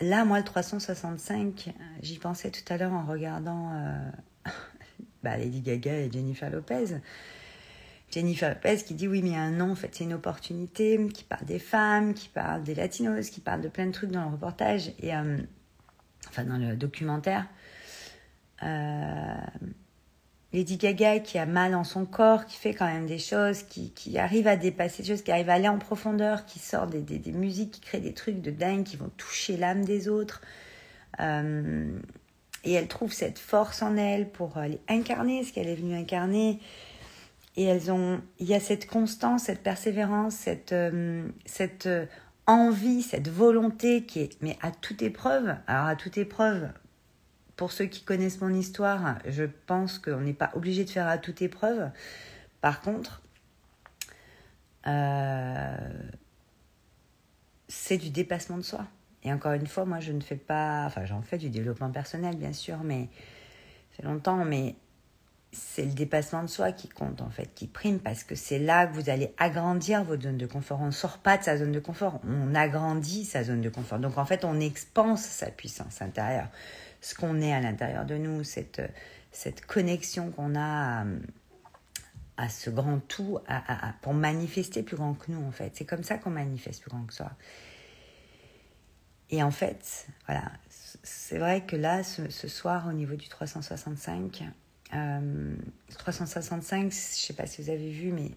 là, 0.00 0.24
moi, 0.24 0.38
le 0.38 0.44
365, 0.44 1.70
j'y 2.02 2.18
pensais 2.18 2.50
tout 2.50 2.72
à 2.72 2.76
l'heure 2.76 2.92
en 2.92 3.04
regardant 3.04 3.72
euh, 3.72 4.10
bah, 5.22 5.36
Lady 5.36 5.60
Gaga 5.60 5.98
et 5.98 6.10
Jennifer 6.10 6.50
Lopez. 6.50 7.00
Jennifer 8.10 8.48
Lopez 8.48 8.76
qui 8.84 8.94
dit 8.94 9.06
oui 9.06 9.22
mais 9.22 9.36
un 9.36 9.50
nom 9.50 9.72
en 9.72 9.74
fait 9.74 9.94
c'est 9.94 10.04
une 10.04 10.14
opportunité 10.14 10.98
qui 11.12 11.24
parle 11.24 11.44
des 11.44 11.58
femmes 11.58 12.14
qui 12.14 12.28
parle 12.28 12.62
des 12.62 12.74
latinos 12.74 13.30
qui 13.30 13.40
parle 13.40 13.60
de 13.60 13.68
plein 13.68 13.86
de 13.86 13.92
trucs 13.92 14.10
dans 14.10 14.24
le 14.24 14.30
reportage 14.30 14.92
et 15.00 15.14
euh, 15.14 15.36
enfin 16.28 16.44
dans 16.44 16.58
le 16.58 16.76
documentaire. 16.76 17.46
Euh, 18.62 19.36
Lady 20.52 20.78
Gaga 20.78 21.18
qui 21.18 21.38
a 21.38 21.44
mal 21.44 21.74
en 21.74 21.84
son 21.84 22.06
corps 22.06 22.46
qui 22.46 22.56
fait 22.56 22.72
quand 22.72 22.86
même 22.86 23.06
des 23.06 23.18
choses 23.18 23.62
qui, 23.64 24.18
arrive 24.18 24.46
à 24.46 24.56
dépasser 24.56 25.02
des 25.02 25.08
choses 25.10 25.22
qui 25.22 25.30
arrive 25.30 25.50
à 25.50 25.54
aller 25.54 25.68
en 25.68 25.78
profondeur 25.78 26.46
qui 26.46 26.58
sort 26.58 26.86
des, 26.86 27.02
des, 27.02 27.32
musiques 27.32 27.72
qui 27.72 27.80
créent 27.82 28.00
des 28.00 28.14
trucs 28.14 28.40
de 28.40 28.50
dingue 28.50 28.84
qui 28.84 28.96
vont 28.96 29.10
toucher 29.18 29.58
l'âme 29.58 29.84
des 29.84 30.08
autres. 30.08 30.40
Euh, 31.20 31.98
et 32.64 32.72
elle 32.72 32.88
trouve 32.88 33.12
cette 33.12 33.38
force 33.38 33.82
en 33.82 33.96
elle 33.96 34.28
pour 34.28 34.56
aller 34.56 34.80
incarner 34.88 35.44
ce 35.44 35.52
qu'elle 35.52 35.68
est 35.68 35.76
venue 35.76 35.94
incarner 35.94 36.60
et 37.58 37.64
elles 37.64 37.90
ont, 37.90 38.22
il 38.38 38.46
y 38.46 38.54
a 38.54 38.60
cette 38.60 38.86
constance, 38.86 39.42
cette 39.42 39.64
persévérance, 39.64 40.36
cette, 40.36 40.72
euh, 40.72 41.28
cette 41.44 41.86
euh, 41.86 42.06
envie, 42.46 43.02
cette 43.02 43.26
volonté 43.26 44.04
qui 44.04 44.20
est, 44.20 44.40
mais 44.40 44.56
à 44.62 44.70
toute 44.70 45.02
épreuve. 45.02 45.56
Alors 45.66 45.86
à 45.86 45.96
toute 45.96 46.16
épreuve, 46.18 46.68
pour 47.56 47.72
ceux 47.72 47.86
qui 47.86 48.04
connaissent 48.04 48.40
mon 48.40 48.54
histoire, 48.54 49.18
je 49.26 49.42
pense 49.66 49.98
qu'on 49.98 50.20
n'est 50.20 50.34
pas 50.34 50.52
obligé 50.54 50.84
de 50.84 50.90
faire 50.90 51.08
à 51.08 51.18
toute 51.18 51.42
épreuve. 51.42 51.90
Par 52.60 52.80
contre, 52.80 53.22
euh, 54.86 55.76
c'est 57.66 57.98
du 57.98 58.10
dépassement 58.10 58.58
de 58.58 58.62
soi. 58.62 58.86
Et 59.24 59.32
encore 59.32 59.54
une 59.54 59.66
fois, 59.66 59.84
moi, 59.84 59.98
je 59.98 60.12
ne 60.12 60.20
fais 60.20 60.36
pas, 60.36 60.84
enfin, 60.86 61.06
j'en 61.06 61.22
fais 61.22 61.38
du 61.38 61.50
développement 61.50 61.90
personnel, 61.90 62.36
bien 62.36 62.52
sûr, 62.52 62.78
mais 62.84 63.08
fait 63.90 64.04
longtemps, 64.04 64.44
mais 64.44 64.76
c'est 65.52 65.84
le 65.84 65.92
dépassement 65.92 66.42
de 66.42 66.48
soi 66.48 66.72
qui 66.72 66.88
compte 66.88 67.22
en 67.22 67.30
fait, 67.30 67.50
qui 67.54 67.66
prime 67.66 67.98
parce 68.00 68.22
que 68.22 68.34
c'est 68.34 68.58
là 68.58 68.86
que 68.86 68.94
vous 68.94 69.08
allez 69.08 69.32
agrandir 69.38 70.04
votre 70.04 70.22
zone 70.22 70.36
de 70.36 70.46
confort. 70.46 70.80
On 70.80 70.86
ne 70.86 70.90
sort 70.90 71.18
pas 71.18 71.38
de 71.38 71.44
sa 71.44 71.56
zone 71.56 71.72
de 71.72 71.80
confort, 71.80 72.20
on 72.28 72.54
agrandit 72.54 73.24
sa 73.24 73.44
zone 73.44 73.62
de 73.62 73.70
confort. 73.70 73.98
Donc 73.98 74.18
en 74.18 74.26
fait, 74.26 74.44
on 74.44 74.60
expanse 74.60 75.22
sa 75.22 75.50
puissance 75.50 76.02
intérieure, 76.02 76.48
ce 77.00 77.14
qu'on 77.14 77.40
est 77.40 77.52
à 77.52 77.60
l'intérieur 77.60 78.04
de 78.04 78.16
nous, 78.16 78.44
cette, 78.44 78.82
cette 79.32 79.64
connexion 79.64 80.30
qu'on 80.30 80.54
a 80.54 81.04
à, 82.36 82.48
ce 82.48 82.68
grand 82.68 82.98
tout, 83.08 83.38
à, 83.48 83.94
pour 84.02 84.12
manifester 84.12 84.82
plus 84.82 84.96
grand 84.96 85.14
que 85.14 85.32
nous 85.32 85.42
en 85.46 85.50
fait. 85.50 85.72
C'est 85.74 85.86
comme 85.86 86.04
ça 86.04 86.18
qu'on 86.18 86.30
manifeste 86.30 86.82
plus 86.82 86.90
grand 86.90 87.04
que 87.04 87.14
soi. 87.14 87.30
Et 89.30 89.42
en 89.42 89.50
fait, 89.50 90.06
voilà, 90.26 90.44
c'est 91.02 91.38
vrai 91.38 91.62
que 91.62 91.76
là, 91.76 92.02
ce 92.02 92.48
soir, 92.48 92.86
au 92.88 92.92
niveau 92.92 93.14
du 93.14 93.28
365, 93.28 94.42
365, 94.90 96.76
euh, 96.76 96.80
je 96.80 96.86
ne 96.86 96.90
sais 96.90 97.32
pas 97.34 97.46
si 97.46 97.62
vous 97.62 97.70
avez 97.70 97.90
vu, 97.90 98.12
mais 98.12 98.30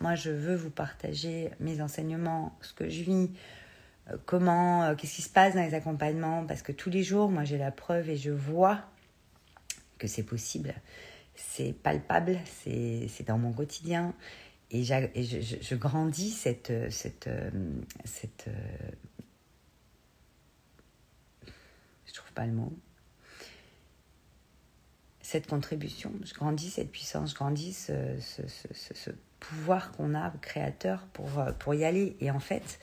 moi 0.00 0.14
je 0.14 0.30
veux 0.30 0.56
vous 0.56 0.70
partager 0.70 1.50
mes 1.60 1.80
enseignements, 1.80 2.56
ce 2.60 2.72
que 2.72 2.88
je 2.88 3.02
vis, 3.02 3.30
euh, 4.10 4.16
comment, 4.26 4.84
euh, 4.84 4.94
qu'est-ce 4.94 5.16
qui 5.16 5.22
se 5.22 5.30
passe 5.30 5.54
dans 5.54 5.62
les 5.62 5.74
accompagnements, 5.74 6.44
parce 6.46 6.62
que 6.62 6.72
tous 6.72 6.90
les 6.90 7.02
jours, 7.02 7.30
moi 7.30 7.44
j'ai 7.44 7.58
la 7.58 7.70
preuve 7.70 8.10
et 8.10 8.16
je 8.16 8.30
vois 8.30 8.82
que 9.98 10.08
c'est 10.08 10.24
possible, 10.24 10.74
c'est 11.34 11.72
palpable, 11.72 12.38
c'est 12.64 13.24
dans 13.26 13.38
mon 13.38 13.52
quotidien. 13.52 14.14
Et, 14.70 14.82
je, 14.82 14.96
je, 15.14 15.74
grandis 15.76 16.30
cette, 16.30 16.72
cette, 16.90 17.28
cette 18.04 18.48
je 22.06 22.12
trouve 22.12 22.32
pas 22.32 22.46
le 22.46 22.52
mot, 22.52 22.72
cette 25.34 25.48
contribution, 25.48 26.12
je 26.24 26.32
grandis 26.32 26.70
cette 26.70 26.92
puissance, 26.92 27.30
je 27.30 27.34
grandis 27.34 27.72
ce, 27.72 29.10
pouvoir 29.40 29.90
qu'on 29.90 30.14
a 30.14 30.32
créateur 30.40 31.08
pour, 31.12 31.28
pour 31.58 31.74
y 31.74 31.84
aller. 31.84 32.16
Et 32.20 32.30
en 32.30 32.38
fait, 32.38 32.78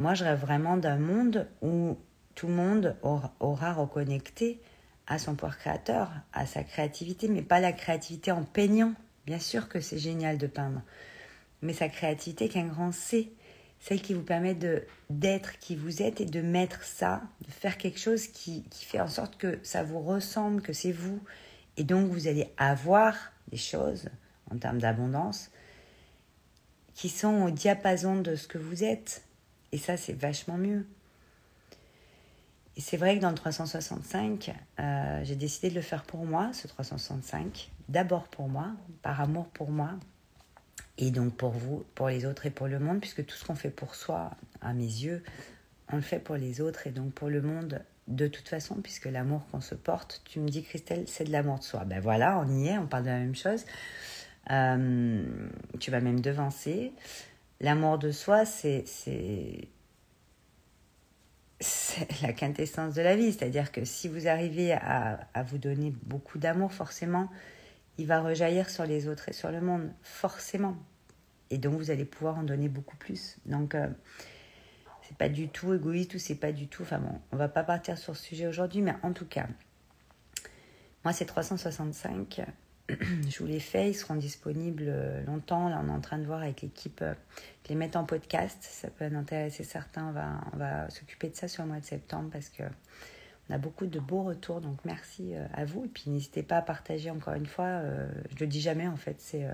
moi, 0.00 0.14
je 0.14 0.24
rêve 0.24 0.40
vraiment 0.40 0.76
d'un 0.76 0.98
monde 0.98 1.46
où 1.62 1.96
tout 2.34 2.48
le 2.48 2.54
monde 2.54 2.96
aura, 3.02 3.32
aura 3.38 3.72
reconnecté 3.72 4.60
à 5.06 5.20
son 5.20 5.36
pouvoir 5.36 5.58
créateur, 5.58 6.10
à 6.32 6.44
sa 6.44 6.64
créativité, 6.64 7.28
mais 7.28 7.42
pas 7.42 7.60
la 7.60 7.72
créativité 7.72 8.32
en 8.32 8.42
peignant. 8.42 8.92
Bien 9.26 9.38
sûr 9.38 9.68
que 9.68 9.80
c'est 9.80 9.98
génial 9.98 10.38
de 10.38 10.48
peindre, 10.48 10.82
mais 11.62 11.72
sa 11.72 11.88
créativité 11.88 12.48
qu'un 12.48 12.66
grand 12.66 12.90
C, 12.90 13.32
celle 13.80 14.00
qui 14.02 14.14
vous 14.14 14.22
permet 14.22 14.54
de 14.54 14.84
d'être 15.08 15.58
qui 15.58 15.74
vous 15.74 16.02
êtes 16.02 16.20
et 16.20 16.26
de 16.26 16.40
mettre 16.40 16.84
ça, 16.84 17.22
de 17.46 17.50
faire 17.50 17.78
quelque 17.78 17.98
chose 17.98 18.28
qui, 18.28 18.62
qui 18.64 18.84
fait 18.84 19.00
en 19.00 19.08
sorte 19.08 19.36
que 19.36 19.58
ça 19.62 19.82
vous 19.82 20.00
ressemble, 20.00 20.62
que 20.62 20.72
c'est 20.72 20.92
vous, 20.92 21.20
et 21.76 21.84
donc 21.84 22.08
vous 22.10 22.28
allez 22.28 22.52
avoir 22.58 23.14
des 23.48 23.56
choses 23.56 24.08
en 24.52 24.58
termes 24.58 24.78
d'abondance 24.78 25.50
qui 26.94 27.08
sont 27.08 27.44
au 27.44 27.50
diapason 27.50 28.20
de 28.20 28.36
ce 28.36 28.46
que 28.46 28.58
vous 28.58 28.84
êtes. 28.84 29.24
Et 29.72 29.78
ça, 29.78 29.96
c'est 29.96 30.12
vachement 30.12 30.58
mieux. 30.58 30.86
Et 32.76 32.82
c'est 32.82 32.98
vrai 32.98 33.16
que 33.16 33.22
dans 33.22 33.30
le 33.30 33.34
365, 33.34 34.54
euh, 34.78 35.20
j'ai 35.24 35.36
décidé 35.36 35.70
de 35.70 35.76
le 35.76 35.80
faire 35.80 36.02
pour 36.02 36.26
moi, 36.26 36.50
ce 36.52 36.66
365, 36.66 37.70
d'abord 37.88 38.28
pour 38.28 38.48
moi, 38.48 38.68
par 39.00 39.20
amour 39.20 39.46
pour 39.48 39.70
moi, 39.70 39.92
et 41.00 41.10
donc 41.10 41.34
pour 41.34 41.50
vous, 41.50 41.84
pour 41.94 42.08
les 42.08 42.26
autres 42.26 42.46
et 42.46 42.50
pour 42.50 42.68
le 42.68 42.78
monde, 42.78 43.00
puisque 43.00 43.24
tout 43.24 43.34
ce 43.34 43.44
qu'on 43.44 43.54
fait 43.54 43.70
pour 43.70 43.94
soi, 43.94 44.32
à 44.60 44.74
mes 44.74 44.84
yeux, 44.84 45.24
on 45.90 45.96
le 45.96 46.02
fait 46.02 46.18
pour 46.18 46.36
les 46.36 46.60
autres 46.60 46.86
et 46.86 46.90
donc 46.90 47.12
pour 47.14 47.30
le 47.30 47.40
monde 47.40 47.82
de 48.06 48.26
toute 48.26 48.48
façon, 48.48 48.76
puisque 48.82 49.06
l'amour 49.06 49.46
qu'on 49.50 49.62
se 49.62 49.74
porte, 49.74 50.20
tu 50.24 50.40
me 50.40 50.48
dis 50.48 50.62
Christelle, 50.62 51.04
c'est 51.06 51.24
de 51.24 51.32
l'amour 51.32 51.58
de 51.58 51.64
soi. 51.64 51.84
Ben 51.84 52.00
voilà, 52.00 52.38
on 52.38 52.48
y 52.50 52.68
est, 52.68 52.76
on 52.76 52.86
parle 52.86 53.04
de 53.04 53.08
la 53.08 53.18
même 53.18 53.34
chose. 53.34 53.64
Euh, 54.50 55.24
tu 55.78 55.90
vas 55.90 56.00
même 56.00 56.20
devancer. 56.20 56.92
L'amour 57.60 57.98
de 57.98 58.10
soi, 58.10 58.44
c'est 58.44 58.84
la 62.22 62.32
quintessence 62.32 62.94
de 62.94 63.02
la 63.02 63.16
vie. 63.16 63.32
C'est-à-dire 63.32 63.72
que 63.72 63.84
si 63.84 64.08
vous 64.08 64.28
arrivez 64.28 64.72
à, 64.72 65.20
à 65.32 65.42
vous 65.44 65.58
donner 65.58 65.94
beaucoup 66.02 66.38
d'amour, 66.38 66.72
forcément, 66.72 67.30
il 67.96 68.06
va 68.06 68.20
rejaillir 68.20 68.68
sur 68.70 68.84
les 68.84 69.08
autres 69.08 69.28
et 69.28 69.32
sur 69.32 69.50
le 69.50 69.60
monde, 69.60 69.90
forcément. 70.02 70.76
Et 71.50 71.58
donc 71.58 71.74
vous 71.74 71.90
allez 71.90 72.04
pouvoir 72.04 72.38
en 72.38 72.42
donner 72.42 72.68
beaucoup 72.68 72.96
plus. 72.96 73.36
Donc 73.46 73.74
euh, 73.74 73.88
c'est 75.02 75.16
pas 75.16 75.28
du 75.28 75.48
tout 75.48 75.74
égoïste 75.74 76.14
ou 76.14 76.18
c'est 76.18 76.36
pas 76.36 76.52
du 76.52 76.68
tout. 76.68 76.82
Enfin 76.82 76.98
bon, 76.98 77.20
on 77.32 77.36
va 77.36 77.48
pas 77.48 77.64
partir 77.64 77.98
sur 77.98 78.16
ce 78.16 78.24
sujet 78.24 78.46
aujourd'hui, 78.46 78.82
mais 78.82 78.94
en 79.02 79.12
tout 79.12 79.26
cas, 79.26 79.46
moi 81.04 81.12
c'est 81.12 81.26
365. 81.26 82.42
Je 82.88 83.38
vous 83.38 83.46
les 83.46 83.60
fais, 83.60 83.90
ils 83.90 83.94
seront 83.94 84.16
disponibles 84.16 84.86
euh, 84.88 85.24
longtemps. 85.24 85.68
Là, 85.68 85.80
on 85.84 85.88
est 85.88 85.92
en 85.92 86.00
train 86.00 86.18
de 86.18 86.24
voir 86.24 86.42
avec 86.42 86.62
l'équipe 86.62 87.02
euh, 87.02 87.14
les 87.70 87.76
mettre 87.76 87.96
en 87.96 88.04
podcast. 88.04 88.58
Ça 88.60 88.88
peut 88.90 89.04
intéresser 89.04 89.64
certains. 89.64 90.12
On 90.52 90.56
va, 90.58 90.90
s'occuper 90.90 91.30
de 91.30 91.36
ça 91.36 91.48
sur 91.48 91.62
le 91.62 91.70
mois 91.70 91.80
de 91.80 91.84
septembre 91.84 92.28
parce 92.30 92.50
que 92.50 92.64
on 93.48 93.54
a 93.54 93.58
beaucoup 93.58 93.86
de 93.86 93.98
beaux 93.98 94.22
retours, 94.22 94.60
donc 94.60 94.78
merci 94.84 95.34
euh, 95.34 95.46
à 95.54 95.64
vous. 95.64 95.84
Et 95.84 95.88
puis 95.88 96.10
n'hésitez 96.10 96.42
pas 96.42 96.58
à 96.58 96.62
partager 96.62 97.10
encore 97.10 97.34
une 97.34 97.46
fois. 97.46 97.64
Euh, 97.64 98.08
je 98.30 98.40
le 98.40 98.46
dis 98.46 98.60
jamais 98.60 98.86
en 98.86 98.96
fait, 98.96 99.16
c'est 99.20 99.46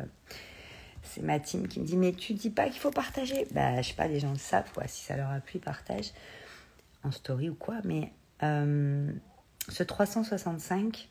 c'est 1.02 1.22
ma 1.22 1.38
team 1.38 1.68
qui 1.68 1.80
me 1.80 1.84
dit 1.84 1.96
mais 1.96 2.12
tu 2.12 2.34
dis 2.34 2.50
pas 2.50 2.68
qu'il 2.68 2.80
faut 2.80 2.90
partager. 2.90 3.46
Bah 3.52 3.80
je 3.82 3.88
sais 3.88 3.94
pas, 3.94 4.08
les 4.08 4.20
gens 4.20 4.32
le 4.32 4.38
savent 4.38 4.70
quoi. 4.72 4.86
Si 4.86 5.04
ça 5.04 5.16
leur 5.16 5.30
a 5.30 5.40
plu, 5.40 5.58
ils 5.58 5.60
partagent 5.60 6.12
en 7.04 7.10
story 7.10 7.48
ou 7.48 7.54
quoi. 7.54 7.76
Mais 7.84 8.12
ce 8.40 9.82
365, 9.82 11.08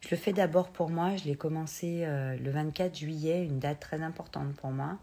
je 0.00 0.08
le 0.10 0.16
fais 0.16 0.32
d'abord 0.32 0.70
pour 0.70 0.90
moi. 0.90 1.16
Je 1.16 1.24
l'ai 1.24 1.36
commencé 1.36 2.04
le 2.06 2.50
24 2.50 2.96
juillet, 2.96 3.44
une 3.44 3.58
date 3.58 3.80
très 3.80 4.02
importante 4.02 4.54
pour 4.54 4.70
moi, 4.70 4.98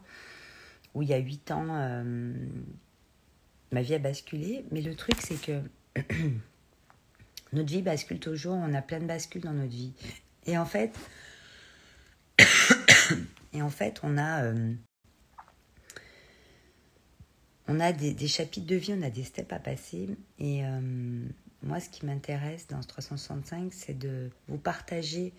où 0.93 1.01
il 1.01 1.09
y 1.09 1.13
a 1.13 1.17
8 1.17 1.51
ans, 1.51 2.03
ma 3.71 3.81
vie 3.81 3.95
a 3.95 4.00
basculé. 4.00 4.65
Mais 4.71 4.81
le 4.81 4.95
truc, 4.95 5.15
c'est 5.19 5.39
que 5.39 5.62
notre 7.53 7.69
vie 7.69 7.81
bascule 7.81 8.19
toujours, 8.19 8.55
on 8.55 8.74
a 8.74 8.81
plein 8.81 9.00
de 9.00 9.05
bascules 9.05 9.41
dans 9.41 9.53
notre 9.53 9.71
vie. 9.71 9.93
Et 10.45 10.57
en 10.57 10.65
fait, 10.65 10.97
et 13.57 13.61
en 13.61 13.69
fait 13.69 13.99
on 14.03 14.17
a, 14.17 14.43
euh, 14.43 14.73
on 17.67 17.79
a 17.79 17.91
des, 17.91 18.27
chapitres 18.27 18.67
de 18.67 18.75
vie, 18.75 18.93
on 18.97 19.01
a 19.01 19.09
des 19.09 19.23
steps 19.23 19.51
à 19.51 19.59
passer. 19.59 20.09
Et 20.39 20.63
euh, 20.63 20.79
moi, 21.63 21.79
ce 21.79 21.89
qui 21.89 22.05
m'intéresse 22.05 22.67
dans 22.67 22.81
ce 22.81 22.87
365, 22.87 23.73
c'est 23.73 23.97
de 23.97 24.29
vous 24.47 24.57
partager 24.57 25.33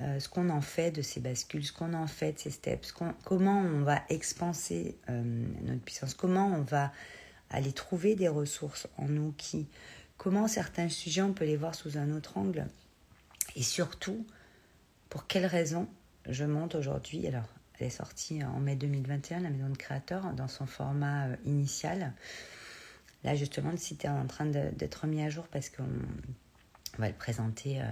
euh, 0.00 0.18
ce 0.18 0.28
qu'on 0.28 0.50
en 0.50 0.60
fait 0.60 0.90
de 0.90 1.02
ces 1.02 1.20
bascules, 1.20 1.64
ce 1.64 1.72
qu'on 1.72 1.94
en 1.94 2.06
fait 2.06 2.32
de 2.32 2.38
ces 2.40 2.50
steps, 2.50 2.92
comment 3.24 3.60
on 3.60 3.82
va 3.82 4.02
expanser 4.10 4.98
notre 5.08 5.80
puissance, 5.80 6.14
comment 6.14 6.48
on 6.48 6.62
va 6.62 6.92
aller 7.48 7.72
trouver 7.72 8.16
des 8.16 8.28
ressources 8.28 8.88
en 8.98 9.06
nous 9.06 9.32
qui, 9.38 9.68
comment 10.18 10.48
certains 10.48 10.88
sujets, 10.88 11.22
on 11.22 11.32
peut 11.32 11.44
les 11.44 11.56
voir 11.56 11.74
sous 11.74 11.96
un 11.96 12.10
autre 12.10 12.36
angle. 12.36 12.66
Et 13.54 13.62
surtout, 13.62 14.26
pour 15.08 15.26
quelles 15.26 15.46
raisons 15.46 15.88
je 16.28 16.44
monte 16.44 16.74
aujourd'hui. 16.74 17.26
Alors, 17.26 17.46
elle 17.78 17.86
est 17.86 17.90
sortie 17.90 18.44
en 18.44 18.60
mai 18.60 18.76
2021, 18.76 19.40
la 19.40 19.50
Maison 19.50 19.68
de 19.68 19.76
Créateur, 19.76 20.32
dans 20.34 20.48
son 20.48 20.66
format 20.66 21.26
euh, 21.26 21.36
initial. 21.44 22.12
Là, 23.24 23.34
justement, 23.34 23.70
le 23.70 23.76
site 23.76 24.04
est 24.04 24.08
en 24.08 24.26
train 24.26 24.46
d'être 24.46 25.06
mis 25.06 25.22
à 25.22 25.30
jour 25.30 25.46
parce 25.48 25.68
qu'on 25.68 25.88
va 26.98 27.08
le 27.08 27.14
présenter 27.14 27.80
euh, 27.80 27.84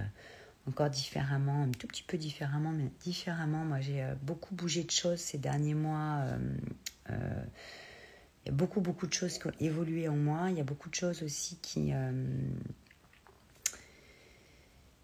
encore 0.67 0.89
différemment, 0.89 1.63
un 1.63 1.71
tout 1.71 1.87
petit 1.87 2.03
peu 2.03 2.17
différemment, 2.17 2.71
mais 2.71 2.91
différemment. 3.01 3.65
Moi, 3.65 3.79
j'ai 3.79 4.03
euh, 4.03 4.13
beaucoup 4.21 4.55
bougé 4.55 4.83
de 4.83 4.91
choses 4.91 5.19
ces 5.19 5.37
derniers 5.37 5.73
mois. 5.73 6.25
Il 7.09 7.15
y 8.47 8.49
a 8.49 8.53
beaucoup, 8.53 8.81
beaucoup 8.81 9.07
de 9.07 9.13
choses 9.13 9.37
qui 9.37 9.47
ont 9.47 9.53
évolué 9.59 10.07
en 10.07 10.15
moi. 10.15 10.47
Il 10.49 10.57
y 10.57 10.61
a 10.61 10.65
beaucoup 10.65 10.89
de 10.89 10.95
choses 10.95 11.23
aussi 11.23 11.57
qui... 11.61 11.93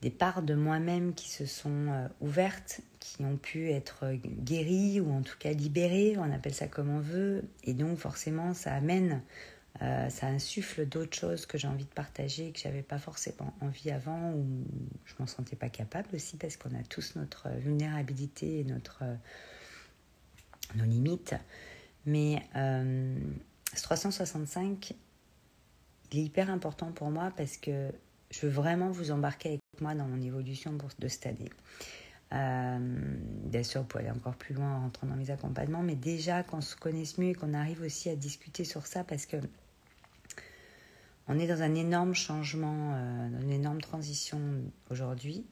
des 0.01 0.09
parts 0.09 0.43
de 0.43 0.53
moi-même 0.53 1.13
qui 1.13 1.29
se 1.29 1.45
sont 1.45 1.87
euh, 1.89 2.07
ouvertes, 2.21 2.81
qui 2.99 3.23
ont 3.23 3.37
pu 3.37 3.71
être 3.71 4.11
guéries 4.13 4.99
ou 5.01 5.11
en 5.11 5.21
tout 5.21 5.37
cas 5.39 5.51
libérées, 5.51 6.15
on 6.17 6.31
appelle 6.31 6.53
ça 6.53 6.67
comme 6.67 6.89
on 6.89 6.99
veut. 6.99 7.43
Et 7.63 7.73
donc 7.73 7.97
forcément, 7.97 8.53
ça 8.53 8.73
amène, 8.73 9.23
euh, 9.81 10.09
ça 10.09 10.27
insuffle 10.27 10.85
d'autres 10.85 11.17
choses 11.17 11.45
que 11.45 11.57
j'ai 11.57 11.67
envie 11.67 11.85
de 11.85 11.93
partager, 11.93 12.51
que 12.51 12.59
j'avais 12.59 12.83
pas 12.83 12.99
forcément 12.99 13.53
envie 13.61 13.89
avant, 13.89 14.33
ou 14.33 14.45
je 15.05 15.13
m'en 15.19 15.27
sentais 15.27 15.55
pas 15.55 15.69
capable 15.69 16.09
aussi, 16.13 16.37
parce 16.37 16.57
qu'on 16.57 16.75
a 16.75 16.83
tous 16.89 17.15
notre 17.15 17.49
vulnérabilité 17.57 18.59
et 18.59 18.63
notre, 18.63 19.03
nos 20.75 20.85
limites. 20.85 21.35
Mais 22.05 22.41
euh, 22.55 23.17
ce 23.75 23.81
365, 23.83 24.93
il 26.11 26.19
est 26.19 26.23
hyper 26.23 26.49
important 26.49 26.91
pour 26.91 27.11
moi 27.11 27.31
parce 27.35 27.57
que 27.57 27.91
je 28.31 28.45
veux 28.45 28.51
vraiment 28.51 28.91
vous 28.91 29.11
embarquer 29.11 29.49
avec 29.49 29.61
moi 29.81 29.95
dans 29.95 30.07
mon 30.07 30.21
évolution 30.21 30.77
de 30.99 31.07
cette 31.07 31.25
année. 31.25 31.49
Euh, 32.33 32.77
bien 33.45 33.63
sûr, 33.63 33.81
vous 33.81 33.87
pouvez 33.87 34.05
aller 34.05 34.17
encore 34.17 34.35
plus 34.35 34.53
loin 34.53 34.75
en 34.75 34.81
rentrant 34.81 35.07
dans 35.07 35.15
mes 35.15 35.31
accompagnements, 35.31 35.83
mais 35.83 35.95
déjà 35.95 36.43
qu'on 36.43 36.61
se 36.61 36.75
connaisse 36.75 37.17
mieux 37.17 37.29
et 37.29 37.33
qu'on 37.33 37.53
arrive 37.53 37.81
aussi 37.81 38.09
à 38.09 38.15
discuter 38.15 38.65
sur 38.65 38.85
ça 38.85 39.03
parce 39.03 39.25
que 39.25 39.37
on 41.29 41.39
est 41.39 41.47
dans 41.47 41.61
un 41.61 41.75
énorme 41.75 42.13
changement, 42.13 42.93
euh, 42.95 43.29
dans 43.29 43.41
une 43.41 43.51
énorme 43.51 43.81
transition 43.81 44.39
aujourd'hui. 44.89 45.45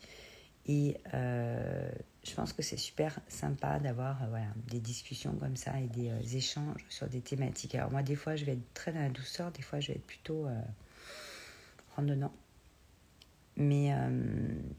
Et 0.67 0.98
euh, 1.13 1.89
je 2.24 2.34
pense 2.34 2.51
que 2.51 2.63
c'est 2.63 2.77
super 2.77 3.20
sympa 3.27 3.79
d'avoir 3.79 4.17
des 4.67 4.79
discussions 4.79 5.36
comme 5.36 5.55
ça 5.55 5.79
et 5.79 5.88
des 5.88 6.38
échanges 6.38 6.84
sur 6.89 7.08
des 7.08 7.22
thématiques. 7.22 7.75
Alors 7.75 7.91
moi, 7.91 8.01
des 8.01 8.15
fois, 8.15 8.36
je 8.36 8.46
vais 8.46 8.53
être 8.53 8.74
très 8.74 8.91
dans 8.91 9.01
la 9.01 9.10
douceur, 9.10 9.51
des 9.51 9.62
fois, 9.62 9.79
je 9.79 9.89
vais 9.89 9.96
être 9.96 10.08
plutôt 10.08 10.48
en 11.98 12.10
Mais 13.57 13.93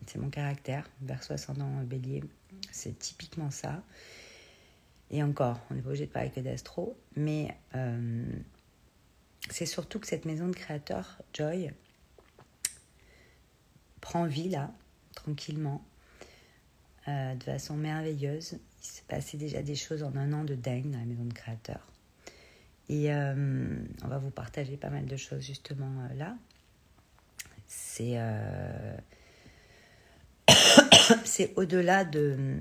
c'est 0.06 0.18
mon 0.18 0.28
caractère, 0.28 0.88
verso 1.00 1.33
ascendant 1.33 1.83
bélier, 1.83 2.23
c'est 2.71 2.99
typiquement 2.99 3.50
ça. 3.50 3.83
Et 5.11 5.23
encore, 5.23 5.59
on 5.71 5.75
n'est 5.75 5.80
pas 5.80 5.88
obligé 5.88 6.06
de 6.06 6.12
parler 6.12 6.30
que 6.30 6.40
d'astro, 6.40 6.95
mais 7.16 7.56
c'est 9.50 9.66
surtout 9.66 9.99
que 9.99 10.06
cette 10.06 10.25
maison 10.25 10.49
de 10.49 10.54
créateur, 10.54 11.23
Joy, 11.33 11.71
prend 14.00 14.26
vie 14.26 14.49
là, 14.49 14.71
tranquillement, 15.14 15.85
euh, 17.09 17.35
de 17.35 17.42
façon 17.42 17.76
merveilleuse. 17.76 18.59
Il 18.83 18.87
s'est 18.87 19.04
passé 19.09 19.37
déjà 19.37 19.62
des 19.62 19.75
choses 19.75 20.02
en 20.02 20.14
un 20.16 20.33
an 20.33 20.45
de 20.45 20.54
dingue 20.54 20.90
dans 20.90 20.99
la 20.99 21.04
maison 21.04 21.25
de 21.25 21.33
créateur. 21.33 21.80
Et 22.88 23.12
euh, 23.12 23.76
on 24.04 24.09
va 24.09 24.18
vous 24.18 24.30
partager 24.30 24.76
pas 24.76 24.90
mal 24.90 25.06
de 25.06 25.16
choses 25.16 25.42
justement 25.42 26.04
euh, 26.04 26.14
là. 26.14 26.37
C'est 27.67 28.19
c'est 31.25 31.53
au-delà 31.57 32.05
de 32.05 32.59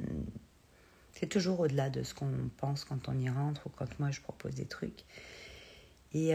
c'est 1.12 1.28
toujours 1.28 1.60
au-delà 1.62 1.90
de 1.90 2.04
ce 2.04 2.14
qu'on 2.14 2.50
pense 2.58 2.84
quand 2.86 3.08
on 3.08 3.18
y 3.18 3.30
rentre 3.30 3.68
ou 3.68 3.70
quand 3.70 4.00
moi 4.00 4.12
je 4.12 4.22
propose 4.22 4.56
des 4.56 4.66
trucs. 4.66 5.06
Et 6.14 6.34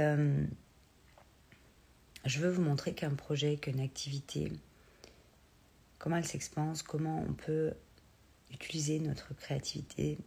je 2.25 2.41
veux 2.41 2.51
vous 2.51 2.63
montrer 2.63 2.95
qu'un 2.95 3.15
projet, 3.15 3.57
qu'une 3.57 3.81
activité, 3.81 4.53
comment 5.99 6.17
elle 6.17 6.27
s'expanse, 6.27 6.83
comment 6.83 7.25
on 7.29 7.33
peut 7.33 7.73
utiliser 8.53 8.99
notre 9.01 9.35
créativité, 9.35 10.19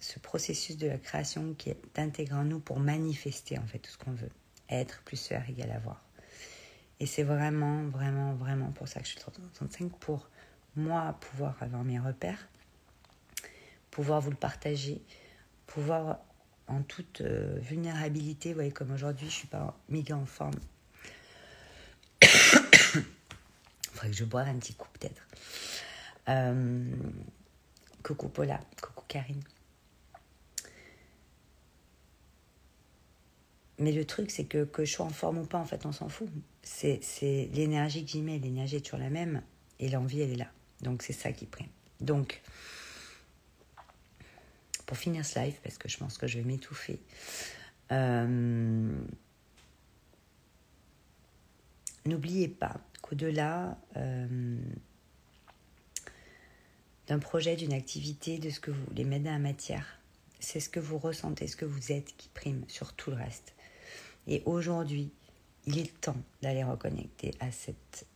ce 0.00 0.18
processus 0.18 0.76
de 0.76 0.86
la 0.86 0.98
création 0.98 1.54
qui 1.54 1.70
est 1.70 1.98
intégré 1.98 2.36
en 2.36 2.44
nous 2.44 2.60
pour 2.60 2.78
manifester 2.78 3.58
en 3.58 3.66
fait 3.66 3.78
tout 3.78 3.90
ce 3.90 3.98
qu'on 3.98 4.12
veut. 4.12 4.30
Être 4.68 5.02
plus 5.02 5.26
faire 5.26 5.48
égal 5.48 5.70
avoir. 5.70 6.03
Et 7.00 7.06
c'est 7.06 7.22
vraiment, 7.22 7.84
vraiment, 7.84 8.34
vraiment 8.34 8.70
pour 8.72 8.88
ça 8.88 9.00
que 9.00 9.06
je 9.06 9.12
suis 9.12 9.20
365, 9.20 9.90
pour 9.98 10.28
moi 10.76 11.16
pouvoir 11.20 11.56
avoir 11.60 11.84
mes 11.84 11.98
repères, 11.98 12.48
pouvoir 13.90 14.20
vous 14.20 14.30
le 14.30 14.36
partager, 14.36 15.02
pouvoir 15.66 16.18
en 16.66 16.82
toute 16.82 17.20
euh, 17.20 17.58
vulnérabilité, 17.60 18.50
vous 18.50 18.56
voyez, 18.56 18.72
comme 18.72 18.92
aujourd'hui, 18.92 19.28
je 19.28 19.34
suis 19.34 19.48
pas 19.48 19.76
méga 19.88 20.16
en 20.16 20.26
forme. 20.26 20.54
Il 22.22 22.28
faudrait 23.90 24.10
que 24.10 24.16
je 24.16 24.24
boive 24.24 24.48
un 24.48 24.58
petit 24.58 24.74
coup, 24.74 24.88
peut-être. 24.98 25.26
Euh, 26.28 26.90
coucou 28.02 28.28
Paula, 28.28 28.60
coucou 28.80 29.04
Karine. 29.06 29.42
Mais 33.78 33.92
le 33.92 34.04
truc, 34.04 34.30
c'est 34.30 34.44
que 34.44 34.64
que 34.64 34.84
je 34.84 34.92
sois 34.92 35.06
en 35.06 35.10
forme 35.10 35.38
ou 35.38 35.46
pas, 35.46 35.58
en 35.58 35.64
fait, 35.64 35.84
on 35.86 35.92
s'en 35.92 36.08
fout. 36.08 36.28
C'est 36.62 37.00
l'énergie 37.52 38.04
que 38.04 38.10
j'y 38.10 38.22
mets. 38.22 38.38
L'énergie 38.38 38.76
est 38.76 38.80
toujours 38.80 39.00
la 39.00 39.10
même 39.10 39.42
et 39.80 39.88
l'envie, 39.88 40.20
elle 40.20 40.30
est 40.30 40.36
là. 40.36 40.50
Donc, 40.80 41.02
c'est 41.02 41.12
ça 41.12 41.32
qui 41.32 41.46
prime. 41.46 41.68
Donc, 42.00 42.40
pour 44.86 44.96
finir 44.96 45.24
ce 45.24 45.38
live, 45.38 45.54
parce 45.62 45.78
que 45.78 45.88
je 45.88 45.96
pense 45.96 46.18
que 46.18 46.26
je 46.26 46.38
vais 46.38 46.44
m'étouffer, 46.44 47.00
euh, 47.92 48.92
n'oubliez 52.06 52.48
pas 52.48 52.80
qu'au-delà 53.02 53.78
euh, 53.96 54.56
d'un 57.06 57.18
projet, 57.18 57.56
d'une 57.56 57.72
activité, 57.72 58.38
de 58.38 58.50
ce 58.50 58.60
que 58.60 58.70
vous 58.70 58.84
voulez 58.88 59.04
mettre 59.04 59.24
dans 59.24 59.32
la 59.32 59.38
matière, 59.38 59.98
c'est 60.40 60.60
ce 60.60 60.68
que 60.68 60.80
vous 60.80 60.98
ressentez, 60.98 61.46
ce 61.46 61.56
que 61.56 61.64
vous 61.64 61.92
êtes 61.92 62.16
qui 62.16 62.28
prime 62.28 62.64
sur 62.68 62.92
tout 62.92 63.10
le 63.10 63.16
reste. 63.16 63.54
Et 64.26 64.42
aujourd'hui, 64.46 65.10
il 65.66 65.78
est 65.78 66.00
temps 66.00 66.16
d'aller 66.42 66.64
reconnecter 66.64 67.34
à 67.40 67.50
cet 67.50 68.06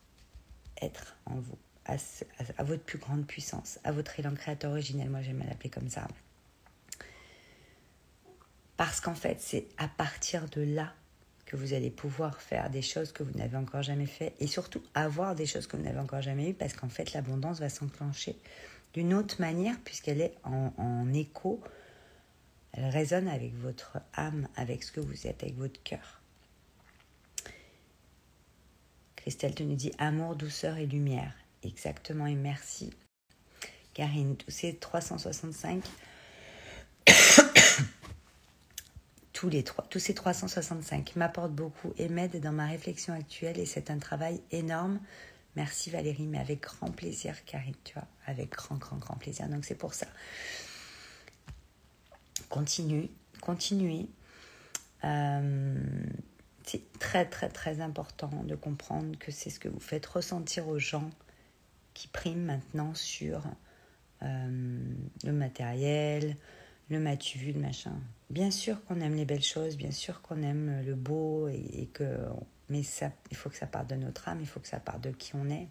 être 0.81 1.17
en 1.27 1.37
vous, 1.37 1.59
à, 1.87 1.97
votre 2.63 2.83
plus 2.83 2.99
grande 2.99 3.27
puissance, 3.27 3.79
à 3.85 3.93
votre 3.93 4.19
élan 4.21 4.35
créateur 4.35 4.71
originel, 4.71 5.11
moi 5.11 5.23
j'aime 5.23 5.43
l'appeler 5.47 5.71
comme 5.71 5.89
ça. 5.89 6.07
Parce 8.77 9.01
qu'en 9.01 9.15
fait, 9.15 9.41
c'est 9.41 9.67
à 9.77 9.89
partir 9.89 10.49
de 10.51 10.61
là 10.61 10.93
que 11.47 11.57
vous 11.57 11.73
allez 11.73 11.91
pouvoir 11.91 12.41
faire 12.41 12.71
des 12.71 12.83
choses 12.83 13.11
que 13.11 13.23
vous 13.23 13.37
n'avez 13.37 13.57
encore 13.57 13.83
jamais 13.83 14.07
fait 14.07 14.35
et 14.39 14.47
surtout 14.47 14.83
avoir 14.95 15.35
des 15.35 15.47
choses 15.47 15.67
que 15.67 15.77
vous 15.77 15.83
n'avez 15.83 15.99
encore 15.99 16.23
jamais 16.23 16.51
eues 16.51 16.55
parce 16.55 16.75
qu'en 16.75 16.91
fait, 16.91 17.13
l'abondance 17.15 17.59
va 17.59 17.71
s'enclencher 17.71 18.37
d'une 18.93 19.15
autre 19.15 19.41
manière 19.41 19.77
puisqu'elle 19.81 20.21
est 20.21 20.35
en 20.45 21.13
écho 21.13 21.61
elle 22.73 22.87
résonne 22.87 23.29
avec 23.29 23.55
votre 23.55 23.99
âme, 24.15 24.49
avec 24.57 24.83
ce 24.83 24.93
que 24.93 25.01
vous 25.01 25.27
êtes, 25.27 25.43
avec 25.43 25.57
votre 25.57 25.83
cœur. 25.83 26.21
Christelle 29.17 29.55
te 29.55 29.63
nous 29.63 29.75
dit 29.75 29.93
amour, 29.99 30.37
douceur 30.37 30.77
et 30.79 30.87
lumière. 30.87 31.35
Exactement 31.63 32.27
et 32.27 32.35
merci. 32.35 32.93
Karine, 33.95 34.37
tous 34.37 34.51
ces 34.51 34.77
365, 34.77 35.83
tous, 39.33 39.51
trois, 39.65 39.85
tous 39.91 39.99
ces 39.99 40.15
365 40.15 41.17
m'apportent 41.17 41.53
beaucoup 41.53 41.93
et 41.99 42.09
m'aident 42.09 42.41
dans 42.41 42.53
ma 42.53 42.67
réflexion 42.67 43.13
actuelle 43.13 43.59
et 43.59 43.67
c'est 43.67 43.91
un 43.91 43.99
travail 43.99 44.41
énorme. 44.53 45.01
Merci 45.57 45.91
Valérie, 45.91 46.27
mais 46.29 46.39
avec 46.39 46.61
grand 46.61 46.93
plaisir 46.93 47.45
Karine, 47.45 47.75
tu 47.83 47.95
vois, 47.95 48.07
avec 48.27 48.51
grand, 48.53 48.77
grand, 48.77 48.99
grand 48.99 49.17
plaisir. 49.17 49.49
Donc 49.49 49.65
c'est 49.65 49.75
pour 49.75 49.95
ça 49.95 50.07
continue, 52.49 53.09
continuez. 53.41 54.09
Euh, 55.05 55.79
c'est 56.65 56.99
très 56.99 57.25
très 57.25 57.49
très 57.49 57.81
important 57.81 58.31
de 58.45 58.55
comprendre 58.55 59.17
que 59.19 59.31
c'est 59.33 59.51
ce 59.51 59.59
que 59.59 59.69
vous 59.69 59.81
faites 59.81 60.05
ressentir 60.05 60.69
aux 60.69 60.79
gens 60.79 61.09
qui 61.95 62.09
priment 62.09 62.45
maintenant 62.45 62.95
sur 62.95 63.43
euh, 64.23 64.81
le 65.25 65.33
matériel, 65.33 66.37
le 66.91 67.01
matu 67.01 67.39
le 67.53 67.61
machin. 67.61 67.95
Bien 68.31 68.51
sûr 68.51 68.85
qu'on 68.85 69.01
aime 69.01 69.15
les 69.15 69.25
belles 69.25 69.43
choses, 69.43 69.77
bien 69.77 69.91
sûr 69.91 70.21
qu'on 70.23 70.43
aime 70.43 70.83
le 70.85 70.95
beau, 70.95 71.49
et, 71.49 71.89
que, 71.93 72.19
mais 72.69 72.83
ça, 72.83 73.11
il 73.31 73.37
faut 73.37 73.49
que 73.49 73.57
ça 73.57 73.67
parte 73.67 73.89
de 73.89 73.95
notre 73.95 74.29
âme, 74.29 74.39
il 74.41 74.47
faut 74.47 74.61
que 74.61 74.69
ça 74.69 74.81
parte 74.81 75.01
de 75.03 75.11
qui 75.11 75.35
on 75.35 75.49
est. 75.49 75.69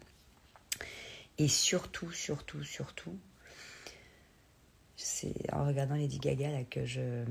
Et 1.38 1.48
surtout, 1.48 2.10
surtout, 2.10 2.64
surtout, 2.64 3.16
c'est 5.00 5.32
en 5.52 5.64
regardant 5.64 5.94
Lady 5.94 6.18
Gaga 6.18 6.64
que 6.64 6.84
je, 6.84 7.24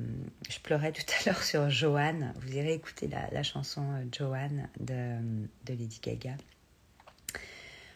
je 0.49 0.59
pleurais 0.59 0.93
tout 0.93 1.03
à 1.19 1.25
l'heure 1.25 1.43
sur 1.43 1.69
Joanne. 1.69 2.33
Vous 2.39 2.55
irez 2.55 2.73
écouter 2.73 3.09
la, 3.09 3.43
chanson 3.43 3.83
euh, 3.93 4.05
Joanne 4.09 4.69
de, 4.79 5.19
Lady 5.67 5.99
Gaga. 6.01 6.37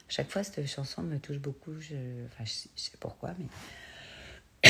chaque 0.10 0.30
fois, 0.30 0.44
cette 0.44 0.68
chanson 0.68 1.04
me 1.04 1.20
touche 1.20 1.38
beaucoup. 1.38 1.80
Je, 1.80 1.96
enfin, 2.26 2.44
je, 2.44 2.68
sais 2.76 2.98
pourquoi, 3.00 3.32
mais. 3.40 4.70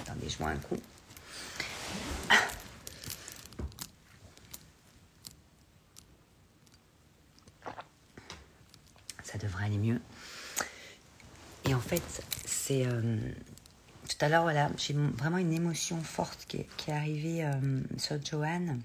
Attendez, 0.00 0.28
je 0.28 0.38
bois 0.38 0.48
un 0.48 0.56
coup. 0.56 0.76
Ça 9.22 9.38
devrait 9.38 9.66
aller 9.66 9.78
mieux. 9.78 10.00
Et 11.64 11.74
en 11.74 11.80
fait, 11.80 12.24
c'est. 12.44 12.86
Euh, 12.86 13.16
tout 14.20 14.26
à 14.26 14.28
l'heure, 14.28 14.42
voilà, 14.42 14.68
j'ai 14.76 14.92
vraiment 14.92 15.38
une 15.38 15.54
émotion 15.54 15.98
forte 16.02 16.44
qui 16.46 16.58
est, 16.58 16.92
arrivée 16.92 17.42
euh, 17.42 17.80
sur 17.96 18.22
Joanne. 18.22 18.82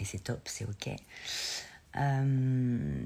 Et 0.00 0.04
c'est 0.04 0.18
top, 0.18 0.40
c'est 0.46 0.64
ok. 0.64 0.90
Euh, 1.94 3.04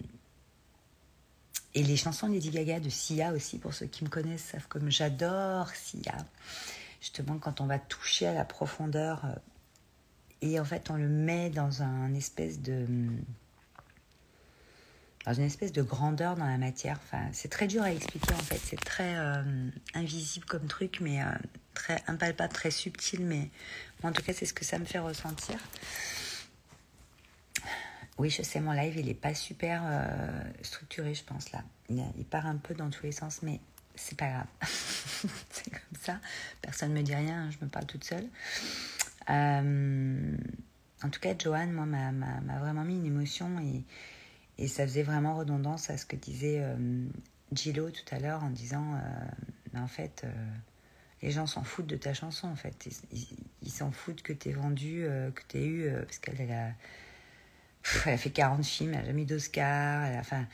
et 1.74 1.82
les 1.82 1.96
chansons 1.98 2.28
Lady 2.28 2.48
Gaga 2.48 2.80
de 2.80 2.88
Sia 2.88 3.34
aussi, 3.34 3.58
pour 3.58 3.74
ceux 3.74 3.84
qui 3.84 4.04
me 4.04 4.08
connaissent, 4.08 4.44
savent 4.52 4.68
comme 4.68 4.90
j'adore 4.90 5.68
Sia. 5.74 6.16
Justement, 7.02 7.36
quand 7.36 7.60
on 7.60 7.66
va 7.66 7.78
toucher 7.78 8.26
à 8.26 8.32
la 8.32 8.46
profondeur, 8.46 9.26
euh, 9.26 9.34
et 10.40 10.58
en 10.58 10.64
fait, 10.64 10.88
on 10.88 10.94
le 10.94 11.10
met 11.10 11.50
dans 11.50 11.82
un 11.82 12.14
espèce 12.14 12.62
de 12.62 12.86
une 15.34 15.44
espèce 15.44 15.72
de 15.72 15.82
grandeur 15.82 16.36
dans 16.36 16.46
la 16.46 16.58
matière. 16.58 16.98
Enfin, 17.04 17.22
c'est 17.32 17.48
très 17.48 17.66
dur 17.66 17.82
à 17.82 17.92
expliquer 17.92 18.32
en 18.34 18.38
fait. 18.38 18.60
C'est 18.62 18.80
très 18.80 19.16
euh, 19.16 19.42
invisible 19.94 20.46
comme 20.46 20.66
truc, 20.66 20.98
mais 21.00 21.22
euh, 21.22 21.26
très 21.74 22.02
impalpable, 22.06 22.52
très 22.52 22.70
subtil. 22.70 23.24
Mais 23.24 23.50
en 24.02 24.12
tout 24.12 24.22
cas, 24.22 24.32
c'est 24.32 24.46
ce 24.46 24.54
que 24.54 24.64
ça 24.64 24.78
me 24.78 24.84
fait 24.84 24.98
ressentir. 24.98 25.58
Oui, 28.16 28.30
je 28.30 28.42
sais, 28.42 28.60
mon 28.60 28.72
live, 28.72 28.96
il 28.96 29.06
n'est 29.06 29.14
pas 29.14 29.34
super 29.34 29.82
euh, 29.84 30.42
structuré, 30.62 31.14
je 31.14 31.22
pense, 31.22 31.52
là. 31.52 31.62
Il, 31.88 32.24
part 32.24 32.46
un 32.46 32.56
peu 32.56 32.74
dans 32.74 32.90
tous 32.90 33.04
les 33.04 33.12
sens, 33.12 33.42
mais 33.42 33.60
c'est 33.94 34.18
pas 34.18 34.28
grave. 34.28 34.46
c'est 35.50 35.70
comme 35.70 36.00
ça. 36.00 36.20
Personne 36.60 36.92
ne 36.92 36.98
me 36.98 37.02
dit 37.02 37.14
rien, 37.14 37.48
je 37.50 37.64
me 37.64 37.70
parle 37.70 37.86
toute 37.86 38.04
seule. 38.04 38.26
en 39.28 41.10
tout 41.10 41.20
cas, 41.20 41.34
Joanne, 41.38 41.72
moi, 41.72 41.86
m'a 41.86 42.58
vraiment 42.58 42.84
mis 42.84 42.96
une 42.96 43.06
émotion 43.06 43.58
et 43.60 43.84
et 44.58 44.66
ça 44.66 44.86
faisait 44.86 45.02
vraiment 45.02 45.36
redondance 45.36 45.88
à 45.90 45.96
ce 45.96 46.04
que 46.04 46.16
disait 46.16 46.60
euh, 46.60 47.06
Gillo 47.52 47.90
tout 47.90 48.14
à 48.14 48.18
l'heure 48.18 48.42
en 48.42 48.50
disant 48.50 48.94
euh, 48.94 49.78
en 49.78 49.86
fait, 49.86 50.22
euh, 50.24 50.32
les 51.22 51.30
gens 51.30 51.46
s'en 51.46 51.62
foutent 51.62 51.86
de 51.86 51.96
ta 51.96 52.12
chanson 52.12 52.48
en 52.48 52.56
fait. 52.56 52.88
Ils 53.62 53.70
s'en 53.70 53.92
foutent 53.92 54.22
que 54.22 54.32
tu 54.32 54.52
vendu, 54.52 55.06
que 55.34 55.42
tu 55.48 55.58
eu, 55.58 55.92
parce 56.04 56.18
qu'elle 56.18 56.50
a, 56.50 56.70
elle 58.06 58.14
a 58.14 58.16
fait 58.16 58.30
40 58.30 58.64
films, 58.64 58.94
elle 58.94 59.00
a 59.00 59.04
jamais 59.04 59.22
eu 59.22 59.26
d'Oscar. 59.26 60.10
Enfin, 60.18 60.46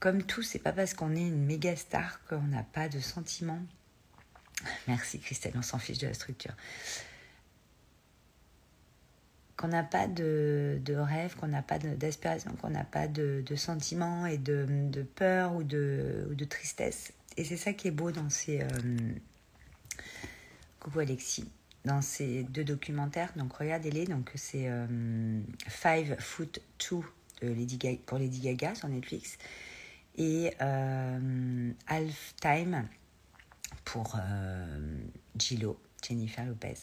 comme 0.00 0.22
tout, 0.22 0.42
c'est 0.42 0.58
pas 0.58 0.72
parce 0.72 0.94
qu'on 0.94 1.14
est 1.14 1.26
une 1.26 1.44
méga 1.44 1.76
star 1.76 2.24
qu'on 2.26 2.42
n'a 2.42 2.62
pas 2.62 2.88
de 2.88 3.00
sentiments. 3.00 3.62
Merci 4.88 5.18
Christelle, 5.18 5.54
on 5.56 5.62
s'en 5.62 5.78
fiche 5.78 5.98
de 5.98 6.06
la 6.06 6.14
structure 6.14 6.54
qu'on 9.56 9.68
n'a 9.68 9.82
pas 9.82 10.08
de, 10.08 10.80
de 10.84 10.94
rêve, 10.94 11.36
qu'on 11.36 11.48
n'a 11.48 11.62
pas 11.62 11.78
d'aspiration, 11.78 12.52
qu'on 12.60 12.70
n'a 12.70 12.84
pas 12.84 13.06
de, 13.08 13.42
de 13.46 13.56
sentiments 13.56 14.26
et 14.26 14.38
de, 14.38 14.66
de, 14.90 15.02
peur 15.02 15.54
ou 15.54 15.62
de, 15.62 16.26
ou 16.30 16.34
de 16.34 16.44
tristesse. 16.44 17.12
Et 17.36 17.44
c'est 17.44 17.56
ça 17.56 17.72
qui 17.72 17.88
est 17.88 17.92
beau 17.92 18.10
dans 18.10 18.30
ces... 18.30 18.62
Euh, 18.62 18.66
coucou 20.80 21.00
Alexis. 21.00 21.48
Dans 21.84 22.00
ces 22.00 22.44
deux 22.44 22.64
documentaires, 22.64 23.30
donc 23.36 23.52
regardez-les, 23.52 24.06
donc 24.06 24.30
c'est 24.36 24.68
euh, 24.68 25.40
Five 25.68 26.16
Foot 26.18 26.60
Two 26.78 27.04
pour 28.06 28.18
Lady 28.18 28.40
Gaga 28.40 28.74
sur 28.74 28.88
Netflix 28.88 29.36
et 30.16 30.52
euh, 30.60 31.70
Half 31.86 32.34
Time 32.40 32.88
pour 33.84 34.16
euh, 34.18 34.98
Gillo, 35.36 35.78
Jennifer 36.06 36.44
Lopez. 36.44 36.76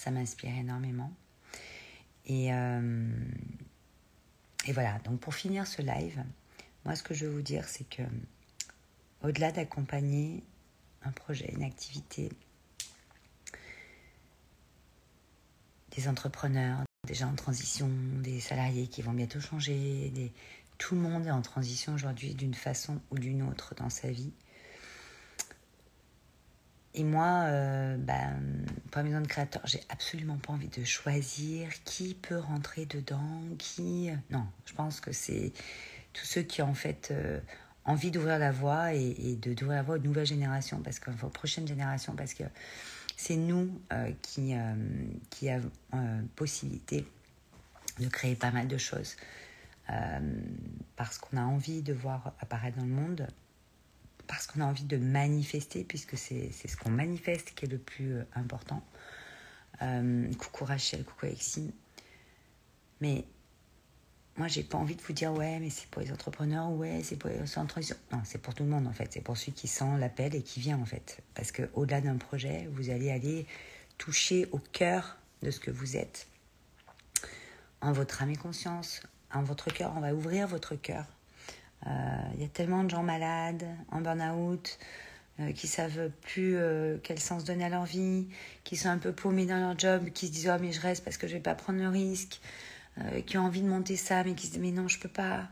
Ça 0.00 0.10
m'inspire 0.10 0.56
énormément. 0.56 1.12
Et, 2.24 2.52
euh, 2.54 3.08
et 4.66 4.72
voilà, 4.72 4.98
donc 5.00 5.20
pour 5.20 5.34
finir 5.34 5.66
ce 5.66 5.82
live, 5.82 6.24
moi 6.84 6.96
ce 6.96 7.02
que 7.02 7.12
je 7.12 7.26
veux 7.26 7.32
vous 7.32 7.42
dire, 7.42 7.68
c'est 7.68 7.88
que 7.88 8.02
au-delà 9.22 9.52
d'accompagner 9.52 10.42
un 11.02 11.12
projet, 11.12 11.52
une 11.54 11.62
activité, 11.62 12.30
des 15.96 16.08
entrepreneurs, 16.08 16.82
des 17.06 17.14
gens 17.14 17.28
en 17.28 17.34
transition, 17.34 17.90
des 18.22 18.40
salariés 18.40 18.86
qui 18.86 19.02
vont 19.02 19.12
bientôt 19.12 19.40
changer, 19.40 20.32
tout 20.78 20.94
le 20.94 21.02
monde 21.02 21.26
est 21.26 21.30
en 21.30 21.42
transition 21.42 21.94
aujourd'hui 21.94 22.34
d'une 22.34 22.54
façon 22.54 23.00
ou 23.10 23.18
d'une 23.18 23.42
autre 23.42 23.74
dans 23.74 23.90
sa 23.90 24.10
vie. 24.10 24.32
Et 26.94 27.04
moi, 27.04 27.42
euh, 27.44 27.96
ben, 27.98 28.64
Maison 28.96 29.20
de 29.20 29.26
Créateur, 29.26 29.62
j'ai 29.64 29.80
absolument 29.88 30.36
pas 30.36 30.52
envie 30.52 30.68
de 30.68 30.84
choisir 30.84 31.70
qui 31.84 32.14
peut 32.14 32.38
rentrer 32.38 32.86
dedans, 32.86 33.42
qui... 33.58 34.10
Non, 34.30 34.46
je 34.66 34.74
pense 34.74 35.00
que 35.00 35.12
c'est 35.12 35.52
tous 36.12 36.26
ceux 36.26 36.42
qui 36.42 36.60
ont 36.62 36.70
en 36.70 36.74
fait 36.74 37.08
euh, 37.10 37.40
envie 37.84 38.10
d'ouvrir 38.10 38.38
la 38.38 38.52
voie 38.52 38.94
et, 38.94 39.36
de 39.40 39.54
d'ouvrir 39.54 39.76
la 39.76 39.82
voie 39.82 39.94
aux 39.96 39.98
nouvelles 39.98 40.26
générations, 40.26 40.80
parce 40.82 40.98
que, 40.98 41.10
aux 41.24 41.30
prochaines 41.30 41.66
générations, 41.66 42.14
parce 42.14 42.34
que 42.34 42.44
c'est 43.16 43.36
nous 43.36 43.80
euh, 43.92 44.10
qui, 44.22 44.54
euh, 44.54 44.74
qui 45.30 45.48
avons 45.48 45.70
possibilité 46.36 47.06
de 47.98 48.08
créer 48.08 48.34
pas 48.34 48.50
mal 48.50 48.66
de 48.66 48.78
choses. 48.78 49.16
parce 50.96 51.18
qu'on 51.18 51.36
a 51.36 51.42
envie 51.42 51.82
de 51.82 51.92
voir 51.92 52.32
apparaître 52.40 52.78
dans 52.78 52.84
le 52.84 52.90
monde, 52.90 53.26
parce 54.30 54.46
qu'on 54.46 54.60
a 54.60 54.64
envie 54.64 54.84
de 54.84 54.96
manifester, 54.96 55.82
puisque 55.82 56.16
c'est 56.16 56.52
ce 56.52 56.76
qu'on 56.76 56.90
manifeste 56.90 57.52
qui 57.56 57.64
est 57.64 57.68
le 57.68 57.78
plus 57.78 58.20
important. 58.34 58.80
coucou 60.38 60.64
Rachel, 60.64 61.02
coucou 61.02 61.26
Alexis. 61.26 61.74
Mais 63.00 63.24
moi, 64.36 64.46
j'ai 64.46 64.62
pas 64.62 64.78
envie 64.78 64.94
de 64.94 65.02
vous 65.02 65.12
dire, 65.12 65.32
ouais, 65.32 65.58
mais 65.58 65.68
c'est 65.68 65.88
pour 65.88 66.00
les 66.00 66.12
entrepreneurs, 66.12 66.70
ouais, 66.70 67.00
c'est 67.02 67.16
pour 67.16 67.28
les 67.28 67.44
transition. 67.66 67.96
Non, 68.12 68.20
c'est 68.24 68.40
pour 68.40 68.54
tout 68.54 68.62
le 68.62 68.68
monde, 68.68 68.86
en 68.86 68.92
fait. 68.92 69.12
C'est 69.12 69.20
pour 69.20 69.36
celui 69.36 69.50
qui 69.50 69.66
sent 69.66 69.98
l'appel 69.98 70.36
et 70.36 70.42
qui 70.42 70.60
vient, 70.60 70.78
en 70.78 70.86
fait. 70.86 71.24
Parce 71.34 71.50
qu'au-delà 71.50 72.00
d'un 72.00 72.16
projet, 72.16 72.68
vous 72.74 72.88
allez 72.88 73.10
aller 73.10 73.46
toucher 73.98 74.46
au 74.52 74.58
cœur 74.58 75.18
de 75.42 75.50
ce 75.50 75.58
que 75.58 75.72
vous 75.72 75.96
êtes. 75.96 76.28
En 77.80 77.90
votre 77.90 78.22
âme 78.22 78.30
et 78.30 78.36
conscience, 78.36 79.02
en 79.34 79.42
votre 79.42 79.72
cœur. 79.72 79.92
On 79.96 80.00
va 80.00 80.14
ouvrir 80.14 80.46
votre 80.46 80.76
cœur. 80.76 81.04
Il 81.86 81.92
euh, 81.92 82.42
y 82.42 82.44
a 82.44 82.48
tellement 82.48 82.84
de 82.84 82.90
gens 82.90 83.02
malades, 83.02 83.64
en 83.90 84.00
burn-out, 84.00 84.78
euh, 85.40 85.52
qui 85.52 85.66
savent 85.66 86.10
plus 86.20 86.56
euh, 86.56 86.98
quel 87.02 87.18
sens 87.18 87.44
donner 87.44 87.64
à 87.64 87.68
leur 87.70 87.84
vie, 87.84 88.28
qui 88.64 88.76
sont 88.76 88.88
un 88.88 88.98
peu 88.98 89.12
paumés 89.12 89.46
dans 89.46 89.58
leur 89.58 89.78
job, 89.78 90.10
qui 90.10 90.26
se 90.26 90.32
disent, 90.32 90.52
oh, 90.54 90.58
mais 90.60 90.72
je 90.72 90.80
reste 90.80 91.04
parce 91.04 91.16
que 91.16 91.26
je 91.26 91.34
vais 91.34 91.40
pas 91.40 91.54
prendre 91.54 91.80
le 91.80 91.88
risque. 91.88 92.40
Qui 93.24 93.38
ont 93.38 93.46
envie 93.46 93.62
de 93.62 93.68
monter 93.68 93.96
ça, 93.96 94.24
mais 94.24 94.34
qui 94.34 94.46
se 94.46 94.52
disent 94.52 94.60
mais 94.60 94.72
non, 94.72 94.86
je 94.86 94.98
peux 94.98 95.08
pas. 95.08 95.48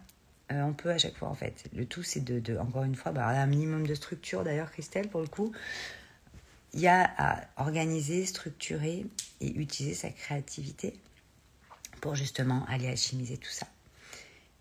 On 0.50 0.74
peut 0.74 0.90
à 0.90 0.98
chaque 0.98 1.16
fois 1.16 1.28
en 1.28 1.34
fait. 1.34 1.64
Le 1.74 1.86
tout, 1.86 2.02
c'est 2.02 2.20
de, 2.20 2.58
encore 2.58 2.82
une 2.82 2.96
fois, 2.96 3.10
bah, 3.10 3.26
un 3.26 3.46
minimum 3.46 3.86
de 3.86 3.94
structure 3.94 4.44
d'ailleurs, 4.44 4.70
Christelle, 4.70 5.08
pour 5.08 5.22
le 5.22 5.28
coup. 5.28 5.52
Il 6.74 6.80
y 6.80 6.88
a 6.88 7.10
à 7.16 7.40
organiser, 7.56 8.26
structurer 8.26 9.06
et 9.40 9.50
utiliser 9.54 9.94
sa 9.94 10.10
créativité 10.10 10.98
pour 12.02 12.16
justement 12.16 12.66
aller 12.68 12.88
alchimiser 12.88 13.38
tout 13.38 13.50
ça. 13.50 13.66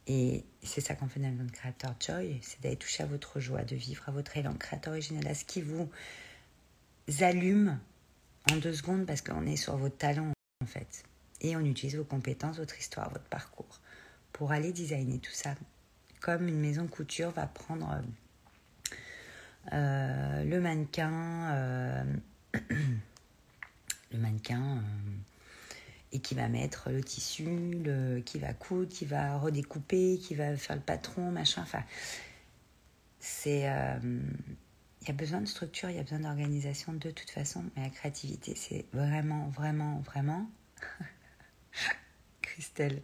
Et 0.08 0.46
c'est 0.64 0.82
ça 0.82 0.96
qu'on 0.96 1.08
fait 1.08 1.20
dans 1.20 1.30
le 1.30 1.50
Créateur 1.50 1.94
Joy, 2.00 2.40
c'est 2.42 2.62
d'aller 2.62 2.78
toucher 2.78 3.04
à 3.04 3.06
votre 3.06 3.40
joie 3.40 3.64
de 3.64 3.76
vivre, 3.76 4.04
à 4.08 4.12
votre 4.12 4.38
élan 4.38 4.54
créateur 4.54 4.94
original, 4.94 5.28
à 5.28 5.34
ce 5.34 5.44
qui 5.44 5.62
vous 5.62 5.90
allume 7.20 7.78
en 8.52 8.56
deux 8.56 8.74
secondes 8.74 9.06
parce 9.06 9.22
qu'on 9.22 9.46
est 9.46 9.58
sur 9.58 9.76
vos 9.78 9.90
talents 9.90 10.32
en 10.64 10.66
fait 10.66 11.04
et 11.42 11.56
on 11.56 11.62
utilise 11.62 11.96
vos 11.96 12.04
compétences, 12.04 12.58
votre 12.58 12.80
histoire, 12.80 13.10
votre 13.12 13.26
parcours 13.26 13.80
pour 14.34 14.52
aller 14.52 14.72
designer 14.72 15.20
tout 15.20 15.32
ça. 15.32 15.56
Comme 16.20 16.48
une 16.48 16.60
maison 16.60 16.88
couture 16.88 17.32
va 17.32 17.46
prendre 17.48 18.02
euh, 19.74 20.44
le 20.44 20.60
mannequin, 20.60 21.52
euh, 21.52 22.04
le 24.12 24.18
mannequin, 24.18 24.78
euh, 24.78 24.84
et 26.12 26.20
qui 26.20 26.36
va 26.36 26.48
mettre 26.48 26.90
le 26.90 27.04
tissu, 27.04 27.72
le, 27.84 28.22
qui 28.22 28.40
va 28.40 28.54
coudre, 28.54 28.90
qui 28.90 29.06
va 29.06 29.38
redécouper, 29.38 30.18
qui 30.18 30.36
va 30.36 30.56
faire 30.56 30.76
le 30.76 30.82
patron, 30.82 31.32
machin. 31.32 31.62
Enfin, 31.62 31.84
c'est, 33.20 33.70
il 35.02 35.08
y 35.08 35.12
a 35.12 35.14
besoin 35.14 35.42
de 35.42 35.46
structure, 35.46 35.90
il 35.90 35.98
y 35.98 36.00
a 36.00 36.04
besoin 36.04 36.20
d'organisation 36.20 36.94
de 36.94 37.12
toute 37.12 37.30
façon, 37.30 37.66
mais 37.76 37.84
la 37.84 37.90
créativité, 37.90 38.56
c'est 38.56 38.86
vraiment, 38.94 39.50
vraiment, 39.50 40.00
vraiment 40.00 40.50
Christelle. 42.42 43.02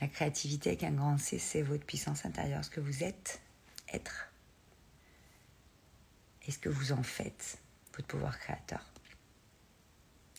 La 0.00 0.08
créativité 0.08 0.70
avec 0.70 0.82
un 0.82 0.92
grand 0.92 1.18
C, 1.18 1.38
c'est 1.38 1.62
votre 1.62 1.84
puissance 1.84 2.24
intérieure, 2.24 2.64
ce 2.64 2.70
que 2.70 2.80
vous 2.80 3.04
êtes, 3.04 3.40
être. 3.92 4.28
Et 6.46 6.50
ce 6.50 6.58
que 6.58 6.68
vous 6.68 6.92
en 6.92 7.02
faites, 7.02 7.58
votre 7.94 8.08
pouvoir 8.08 8.38
créateur. 8.38 8.84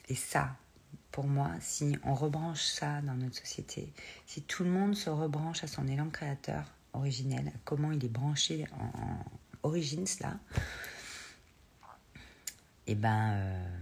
Et 0.10 0.16
ça, 0.16 0.58
pour 1.12 1.26
moi, 1.26 1.52
si 1.60 1.98
on 2.04 2.14
rebranche 2.14 2.64
ça 2.64 3.02
dans 3.02 3.16
notre 3.16 3.36
société, 3.36 3.92
si 4.26 4.42
tout 4.42 4.64
le 4.64 4.70
monde 4.70 4.96
se 4.96 5.10
rebranche 5.10 5.64
à 5.64 5.68
son 5.68 5.88
élan 5.88 6.10
créateur 6.10 6.64
originel, 6.94 7.52
comment 7.66 7.92
il 7.92 8.04
est 8.04 8.10
branché 8.10 8.66
en, 8.80 9.24
origine, 9.64 10.08
cela, 10.08 10.38
et 12.88 12.94
eh 12.94 12.96
ben. 12.96 13.32
Euh, 13.34 13.78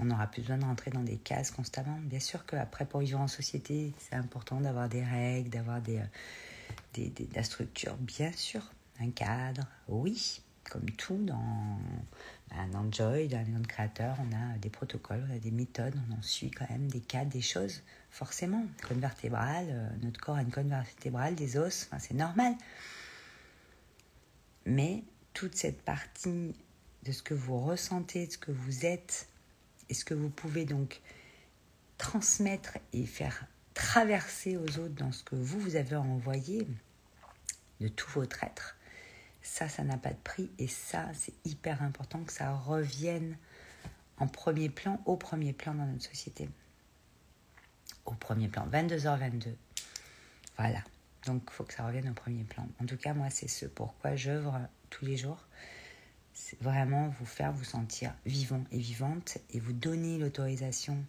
on 0.00 0.06
n'aura 0.06 0.26
plus 0.26 0.42
besoin 0.42 0.58
de 0.58 0.64
rentrer 0.64 0.90
dans 0.90 1.02
des 1.02 1.16
cases 1.16 1.52
constamment. 1.52 1.98
Bien 2.02 2.18
sûr 2.18 2.44
qu'après, 2.46 2.84
pour 2.84 3.00
vivre 3.00 3.20
en 3.20 3.28
société, 3.28 3.92
c'est 3.98 4.16
important 4.16 4.60
d'avoir 4.60 4.88
des 4.88 5.04
règles, 5.04 5.50
d'avoir 5.50 5.80
des, 5.80 5.98
euh, 5.98 6.04
des, 6.94 7.10
des, 7.10 7.26
de 7.26 7.34
la 7.34 7.44
structure, 7.44 7.96
bien 7.98 8.32
sûr. 8.32 8.62
Un 9.00 9.10
cadre, 9.10 9.66
oui, 9.88 10.42
comme 10.70 10.90
tout 10.90 11.18
dans, 11.24 11.78
bah, 12.50 12.56
dans 12.72 12.90
Joy, 12.90 13.28
dans 13.28 13.44
les 13.44 13.66
créateurs, 13.66 14.16
on 14.20 14.34
a 14.34 14.58
des 14.58 14.70
protocoles, 14.70 15.24
on 15.28 15.34
a 15.34 15.38
des 15.38 15.50
méthodes, 15.50 15.94
on 16.08 16.14
en 16.18 16.22
suit 16.22 16.50
quand 16.50 16.68
même 16.70 16.88
des 16.88 17.00
cadres, 17.00 17.30
des 17.30 17.40
choses, 17.40 17.82
forcément. 18.10 18.64
Colonne 18.82 19.00
vertébrale, 19.00 19.66
euh, 19.70 19.88
notre 20.02 20.20
corps 20.20 20.36
a 20.36 20.42
une 20.42 20.50
colonne 20.50 20.70
vertébrale, 20.70 21.34
des 21.34 21.56
os, 21.56 21.88
c'est 21.98 22.14
normal. 22.14 22.54
Mais 24.66 25.04
toute 25.32 25.56
cette 25.56 25.82
partie 25.82 26.54
de 27.04 27.12
ce 27.12 27.22
que 27.22 27.34
vous 27.34 27.58
ressentez, 27.58 28.26
de 28.26 28.32
ce 28.32 28.38
que 28.38 28.52
vous 28.52 28.86
êtes, 28.86 29.28
et 29.88 29.94
ce 29.94 30.04
que 30.04 30.14
vous 30.14 30.30
pouvez 30.30 30.64
donc 30.64 31.00
transmettre 31.98 32.78
et 32.92 33.06
faire 33.06 33.46
traverser 33.74 34.56
aux 34.56 34.78
autres 34.78 34.94
dans 34.94 35.12
ce 35.12 35.22
que 35.22 35.36
vous, 35.36 35.58
vous 35.58 35.76
avez 35.76 35.96
envoyé 35.96 36.66
de 37.80 37.88
tout 37.88 38.10
votre 38.12 38.42
être, 38.44 38.73
ça, 39.44 39.68
ça 39.68 39.84
n'a 39.84 39.96
pas 39.96 40.10
de 40.10 40.18
prix 40.24 40.50
et 40.58 40.66
ça, 40.66 41.06
c'est 41.14 41.34
hyper 41.44 41.82
important 41.82 42.24
que 42.24 42.32
ça 42.32 42.52
revienne 42.52 43.36
en 44.18 44.26
premier 44.26 44.68
plan, 44.68 45.00
au 45.06 45.16
premier 45.16 45.52
plan 45.52 45.74
dans 45.74 45.86
notre 45.86 46.04
société. 46.04 46.48
Au 48.04 48.14
premier 48.14 48.48
plan, 48.48 48.66
22h22. 48.66 49.54
Voilà. 50.56 50.80
Donc, 51.26 51.42
il 51.46 51.52
faut 51.52 51.64
que 51.64 51.74
ça 51.74 51.86
revienne 51.86 52.08
au 52.10 52.14
premier 52.14 52.44
plan. 52.44 52.66
En 52.82 52.86
tout 52.86 52.96
cas, 52.96 53.14
moi, 53.14 53.30
c'est 53.30 53.48
ce 53.48 53.66
pourquoi 53.66 54.16
j'œuvre 54.16 54.60
tous 54.90 55.04
les 55.04 55.16
jours 55.16 55.46
c'est 56.34 56.60
vraiment 56.60 57.08
vous 57.20 57.24
faire 57.24 57.52
vous 57.52 57.64
sentir 57.64 58.12
vivant 58.26 58.64
et 58.72 58.78
vivante 58.78 59.38
et 59.50 59.60
vous 59.60 59.72
donner 59.72 60.18
l'autorisation 60.18 61.02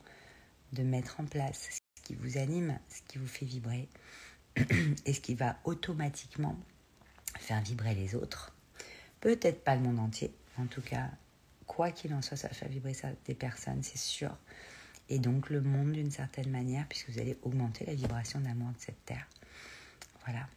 de 0.74 0.84
mettre 0.84 1.20
en 1.20 1.26
place 1.26 1.68
ce 1.72 2.02
qui 2.04 2.14
vous 2.16 2.38
anime, 2.38 2.80
ce 2.90 3.02
qui 3.08 3.18
vous 3.18 3.28
fait 3.28 3.46
vibrer 3.46 3.90
et 5.06 5.14
ce 5.14 5.20
qui 5.20 5.34
va 5.34 5.58
automatiquement 5.64 6.58
faire 7.40 7.62
vibrer 7.62 7.96
les 7.96 8.16
autres. 8.16 8.56
Peut-être 9.22 9.64
pas 9.64 9.76
le 9.76 9.82
monde 9.82 10.00
entier, 10.00 10.34
en 10.58 10.66
tout 10.68 10.82
cas, 10.82 11.10
quoi 11.68 11.92
qu'il 11.92 12.14
en 12.14 12.22
soit, 12.22 12.38
ça 12.38 12.48
va 12.48 12.54
faire 12.54 12.70
vibrer 12.70 12.94
ça, 12.94 13.10
des 13.26 13.36
personnes, 13.36 13.82
c'est 13.84 13.98
sûr. 13.98 14.36
Et 15.10 15.20
donc 15.20 15.50
le 15.50 15.62
monde 15.62 15.92
d'une 15.92 16.12
certaine 16.12 16.50
manière, 16.50 16.86
puisque 16.88 17.10
vous 17.10 17.20
allez 17.20 17.38
augmenter 17.44 17.86
la 17.86 17.94
vibration 17.94 18.40
d'amour 18.40 18.70
de 18.70 18.80
cette 18.80 19.04
terre. 19.06 19.28
Voilà. 20.26 20.48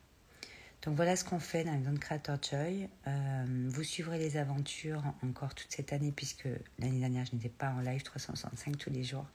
Donc 0.82 0.94
voilà 0.94 1.16
ce 1.16 1.24
qu'on 1.24 1.40
fait 1.40 1.64
dans 1.64 1.74
les 1.74 1.84
zone 1.84 1.98
Creator 1.98 2.38
Joy. 2.40 2.88
Euh, 3.06 3.44
vous 3.68 3.82
suivrez 3.82 4.18
les 4.18 4.36
aventures 4.36 5.02
encore 5.22 5.54
toute 5.54 5.70
cette 5.70 5.92
année 5.92 6.12
puisque 6.12 6.48
l'année 6.78 7.00
dernière 7.00 7.26
je 7.26 7.34
n'étais 7.34 7.48
pas 7.48 7.70
en 7.70 7.80
live 7.80 8.02
365 8.02 8.78
tous 8.78 8.90
les 8.90 9.02
jours. 9.02 9.26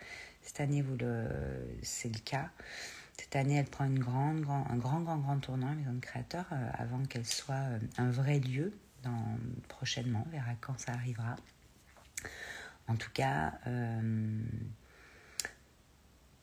Cette 0.42 0.62
année 0.62 0.82
vous 0.82 0.96
le, 0.96 1.28
c'est 1.82 2.12
le 2.12 2.20
cas. 2.20 2.50
Cette 3.18 3.36
année 3.36 3.56
elle 3.56 3.66
prend 3.66 3.86
une 3.86 4.00
grande, 4.00 4.42
grand, 4.42 4.66
un 4.70 4.78
grand, 4.78 5.02
grand, 5.02 5.18
grand 5.18 5.40
tournant, 5.40 5.70
la 5.70 5.76
maison 5.76 5.94
de 5.94 6.00
créateur, 6.00 6.46
euh, 6.52 6.70
avant 6.74 7.04
qu'elle 7.06 7.26
soit 7.26 7.56
euh, 7.56 7.80
un 7.98 8.12
vrai 8.12 8.40
lieu 8.40 8.74
prochainement. 9.68 10.24
On 10.28 10.30
verra 10.30 10.56
quand 10.62 10.80
ça 10.80 10.94
arrivera. 10.94 11.36
En 12.88 12.96
tout 12.96 13.12
cas, 13.14 13.54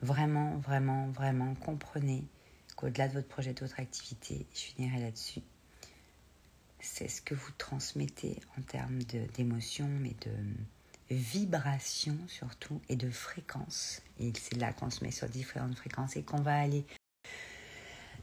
vraiment, 0.02 0.56
vraiment, 0.58 1.08
vraiment 1.08 1.54
comprenez 1.54 2.24
au-delà 2.82 3.08
de 3.08 3.14
votre 3.14 3.28
projet, 3.28 3.52
de 3.52 3.60
votre 3.60 3.80
activité, 3.80 4.46
je 4.54 4.60
finirai 4.60 5.00
là-dessus, 5.00 5.42
c'est 6.80 7.08
ce 7.08 7.20
que 7.20 7.34
vous 7.34 7.52
transmettez 7.58 8.40
en 8.58 8.62
termes 8.62 9.02
d'émotions, 9.34 9.88
mais 10.00 10.14
de 10.22 10.32
vibration 11.10 12.16
surtout 12.28 12.80
et 12.88 12.96
de 12.96 13.10
fréquence. 13.10 14.02
Et 14.18 14.32
c'est 14.40 14.56
là 14.56 14.72
qu'on 14.72 14.90
se 14.90 15.04
met 15.04 15.10
sur 15.10 15.28
différentes 15.28 15.76
fréquences 15.76 16.16
et 16.16 16.22
qu'on 16.22 16.40
va 16.40 16.58
aller 16.58 16.84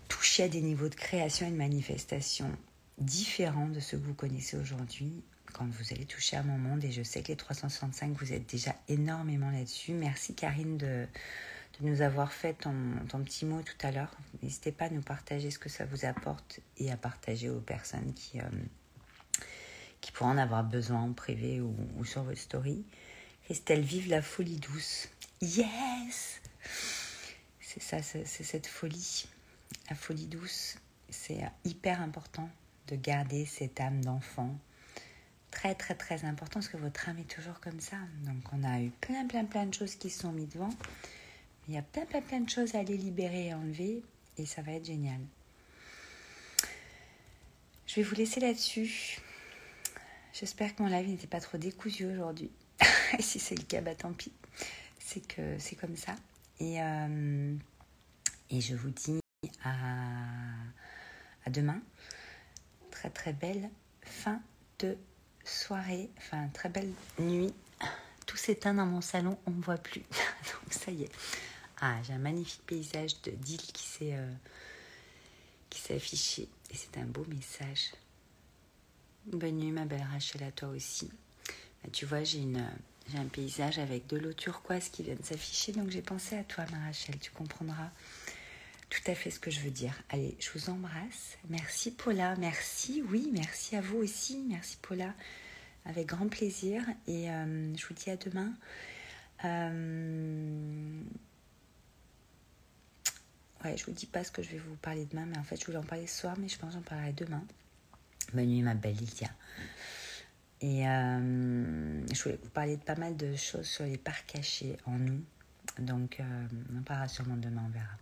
toucher 0.07 0.43
à 0.43 0.47
des 0.47 0.61
niveaux 0.61 0.89
de 0.89 0.95
création 0.95 1.47
et 1.47 1.51
de 1.51 1.57
manifestation 1.57 2.49
différents 2.97 3.67
de 3.67 3.79
ceux 3.79 3.97
que 3.97 4.05
vous 4.05 4.13
connaissez 4.13 4.57
aujourd'hui 4.57 5.23
quand 5.53 5.65
vous 5.65 5.83
allez 5.91 6.05
toucher 6.05 6.37
à 6.37 6.43
mon 6.43 6.57
monde. 6.57 6.83
Et 6.83 6.91
je 6.91 7.03
sais 7.03 7.21
que 7.21 7.29
les 7.29 7.35
365, 7.35 8.13
vous 8.13 8.33
êtes 8.33 8.49
déjà 8.49 8.75
énormément 8.87 9.49
là-dessus. 9.49 9.93
Merci 9.93 10.33
Karine 10.33 10.77
de, 10.77 11.07
de 11.79 11.87
nous 11.87 12.01
avoir 12.01 12.31
fait 12.31 12.53
ton, 12.53 12.73
ton 13.09 13.23
petit 13.23 13.45
mot 13.45 13.61
tout 13.61 13.85
à 13.85 13.91
l'heure. 13.91 14.15
N'hésitez 14.41 14.71
pas 14.71 14.85
à 14.85 14.89
nous 14.89 15.01
partager 15.01 15.51
ce 15.51 15.59
que 15.59 15.69
ça 15.69 15.85
vous 15.85 16.05
apporte 16.05 16.59
et 16.77 16.91
à 16.91 16.97
partager 16.97 17.49
aux 17.49 17.59
personnes 17.59 18.13
qui, 18.13 18.39
euh, 18.39 18.49
qui 20.01 20.11
pourront 20.11 20.31
en 20.31 20.37
avoir 20.37 20.63
besoin 20.63 21.01
en 21.01 21.13
privé 21.13 21.61
ou, 21.61 21.75
ou 21.97 22.05
sur 22.05 22.23
votre 22.23 22.39
story. 22.39 22.83
Christelle, 23.45 23.81
vive 23.81 24.09
la 24.09 24.21
folie 24.21 24.57
douce. 24.57 25.07
Yes 25.41 26.41
C'est 27.61 27.81
ça, 27.81 28.01
c'est 28.01 28.25
cette 28.25 28.67
folie. 28.67 29.25
La 29.89 29.95
folie 29.95 30.27
douce, 30.27 30.77
c'est 31.09 31.39
hyper 31.63 32.01
important 32.01 32.49
de 32.87 32.95
garder 32.95 33.45
cette 33.45 33.79
âme 33.79 34.03
d'enfant. 34.03 34.55
Très, 35.51 35.75
très, 35.75 35.95
très 35.95 36.25
important 36.25 36.59
parce 36.59 36.67
que 36.67 36.77
votre 36.77 37.07
âme 37.07 37.19
est 37.19 37.35
toujours 37.35 37.59
comme 37.59 37.79
ça. 37.79 37.97
Donc, 38.25 38.43
on 38.51 38.63
a 38.63 38.81
eu 38.81 38.89
plein, 38.89 39.25
plein, 39.25 39.45
plein 39.45 39.65
de 39.65 39.73
choses 39.73 39.95
qui 39.95 40.09
se 40.09 40.21
sont 40.21 40.31
mises 40.31 40.49
devant. 40.49 40.73
Il 41.67 41.73
y 41.73 41.77
a 41.77 41.81
plein, 41.81 42.05
plein, 42.05 42.21
plein 42.21 42.39
de 42.41 42.49
choses 42.49 42.75
à 42.75 42.79
aller 42.79 42.97
libérer 42.97 43.47
et 43.47 43.53
enlever. 43.53 44.03
Et 44.37 44.45
ça 44.45 44.61
va 44.61 44.73
être 44.73 44.85
génial. 44.85 45.19
Je 47.85 47.95
vais 47.95 48.03
vous 48.03 48.15
laisser 48.15 48.39
là-dessus. 48.39 49.19
J'espère 50.39 50.75
que 50.75 50.83
mon 50.83 50.89
live 50.89 51.07
n'était 51.07 51.25
pas 51.25 51.39
trop 51.39 51.57
décousu 51.57 52.05
aujourd'hui. 52.05 52.51
et 53.17 53.23
si 53.23 53.39
c'est 53.39 53.55
le 53.55 53.63
cas, 53.63 53.81
bah 53.81 53.95
tant 53.95 54.13
pis. 54.13 54.31
C'est 54.99 55.25
que 55.27 55.57
c'est 55.57 55.75
comme 55.75 55.95
ça. 55.95 56.15
Et, 56.59 56.79
euh, 56.79 57.55
et 58.51 58.61
je 58.61 58.75
vous 58.75 58.91
dis 58.91 59.19
à, 59.63 59.73
à 61.43 61.49
demain. 61.49 61.81
Très 62.91 63.09
très 63.09 63.33
belle 63.33 63.67
fin 64.03 64.39
de 64.77 64.95
soirée, 65.43 66.11
enfin 66.17 66.49
très 66.49 66.69
belle 66.69 66.91
nuit. 67.17 67.53
Tout 68.27 68.37
s'éteint 68.37 68.75
dans 68.75 68.85
mon 68.85 69.01
salon, 69.01 69.39
on 69.47 69.51
ne 69.51 69.55
me 69.55 69.63
voit 69.63 69.77
plus. 69.77 70.01
Donc 70.11 70.71
ça 70.71 70.91
y 70.91 71.01
est. 71.01 71.11
Ah, 71.81 71.95
j'ai 72.03 72.13
un 72.13 72.19
magnifique 72.19 72.63
paysage 72.67 73.19
de 73.23 73.31
d'île 73.31 73.61
qui 73.61 73.87
s'est 73.87 74.13
euh, 74.13 74.31
qui 75.71 75.79
s'est 75.81 75.95
affiché 75.95 76.47
et 76.69 76.75
c'est 76.75 76.95
un 76.99 77.05
beau 77.05 77.25
message. 77.27 77.91
Bonne 79.33 79.57
nuit 79.57 79.71
ma 79.71 79.83
belle 79.83 80.05
Rachel 80.09 80.41
à 80.43 80.51
toi 80.51 80.69
aussi. 80.69 81.11
Bah, 81.83 81.89
tu 81.91 82.05
vois, 82.05 82.23
j'ai 82.23 82.45
un 83.15 83.25
paysage 83.25 83.77
avec 83.77 84.07
de 84.07 84.17
l'eau 84.17 84.31
turquoise 84.31 84.87
qui 84.87 85.03
vient 85.03 85.15
de 85.15 85.23
s'afficher 85.23 85.73
donc 85.73 85.89
j'ai 85.89 86.01
pensé 86.01 86.37
à 86.37 86.45
toi 86.45 86.65
ma 86.71 86.79
Rachel, 86.85 87.19
tu 87.19 87.31
comprendras 87.31 87.91
tout 88.89 89.01
à 89.07 89.15
fait 89.15 89.29
ce 89.29 89.39
que 89.41 89.51
je 89.51 89.59
veux 89.59 89.69
dire. 89.69 89.93
Allez, 90.09 90.37
je 90.39 90.49
vous 90.57 90.69
embrasse. 90.69 91.37
Merci 91.49 91.91
Paula, 91.91 92.35
merci, 92.37 93.03
oui, 93.09 93.29
merci 93.33 93.75
à 93.75 93.81
vous 93.81 93.97
aussi, 93.97 94.45
merci 94.47 94.77
Paula, 94.81 95.13
avec 95.83 96.07
grand 96.07 96.29
plaisir. 96.29 96.83
Et 97.05 97.29
euh, 97.29 97.75
je 97.75 97.85
vous 97.85 97.93
dis 97.93 98.09
à 98.09 98.15
demain. 98.15 98.53
Euh... 99.43 101.01
Ouais, 103.65 103.75
je 103.75 103.85
vous 103.85 103.91
dis 103.91 104.05
pas 104.05 104.23
ce 104.23 104.31
que 104.31 104.41
je 104.41 104.51
vais 104.51 104.59
vous 104.59 104.75
parler 104.75 105.05
demain, 105.05 105.25
mais 105.25 105.37
en 105.37 105.43
fait, 105.43 105.59
je 105.59 105.65
voulais 105.65 105.79
en 105.79 105.83
parler 105.83 106.07
ce 106.07 106.21
soir, 106.21 106.37
mais 106.39 106.47
je 106.47 106.57
pense 106.57 106.69
que 106.69 106.75
j'en 106.75 106.81
parlerai 106.81 107.11
demain. 107.11 107.43
Bonne 108.33 108.45
nuit, 108.47 108.61
ma 108.61 108.75
belle 108.75 108.95
Lydia. 108.95 109.29
Et 110.59 110.87
euh, 110.87 112.07
je 112.13 112.23
voulais 112.23 112.39
vous 112.41 112.49
parler 112.49 112.77
de 112.77 112.83
pas 112.83 112.95
mal 112.95 113.15
de 113.15 113.35
choses 113.35 113.67
sur 113.67 113.85
les 113.85 113.97
parts 113.97 114.25
cachées 114.25 114.77
en 114.85 114.97
nous. 114.97 115.23
Donc, 115.79 116.19
euh, 116.19 116.47
on 116.75 116.81
parlera 116.81 117.07
sûrement 117.07 117.37
demain, 117.37 117.63
on 117.67 117.69
verra. 117.69 117.95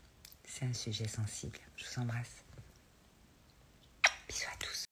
C'est 0.46 0.66
un 0.66 0.74
sujet 0.74 1.08
sensible. 1.08 1.60
Je 1.76 1.86
vous 1.86 2.02
embrasse. 2.02 2.44
Bisous 4.28 4.48
à 4.54 4.58
tous. 4.58 4.85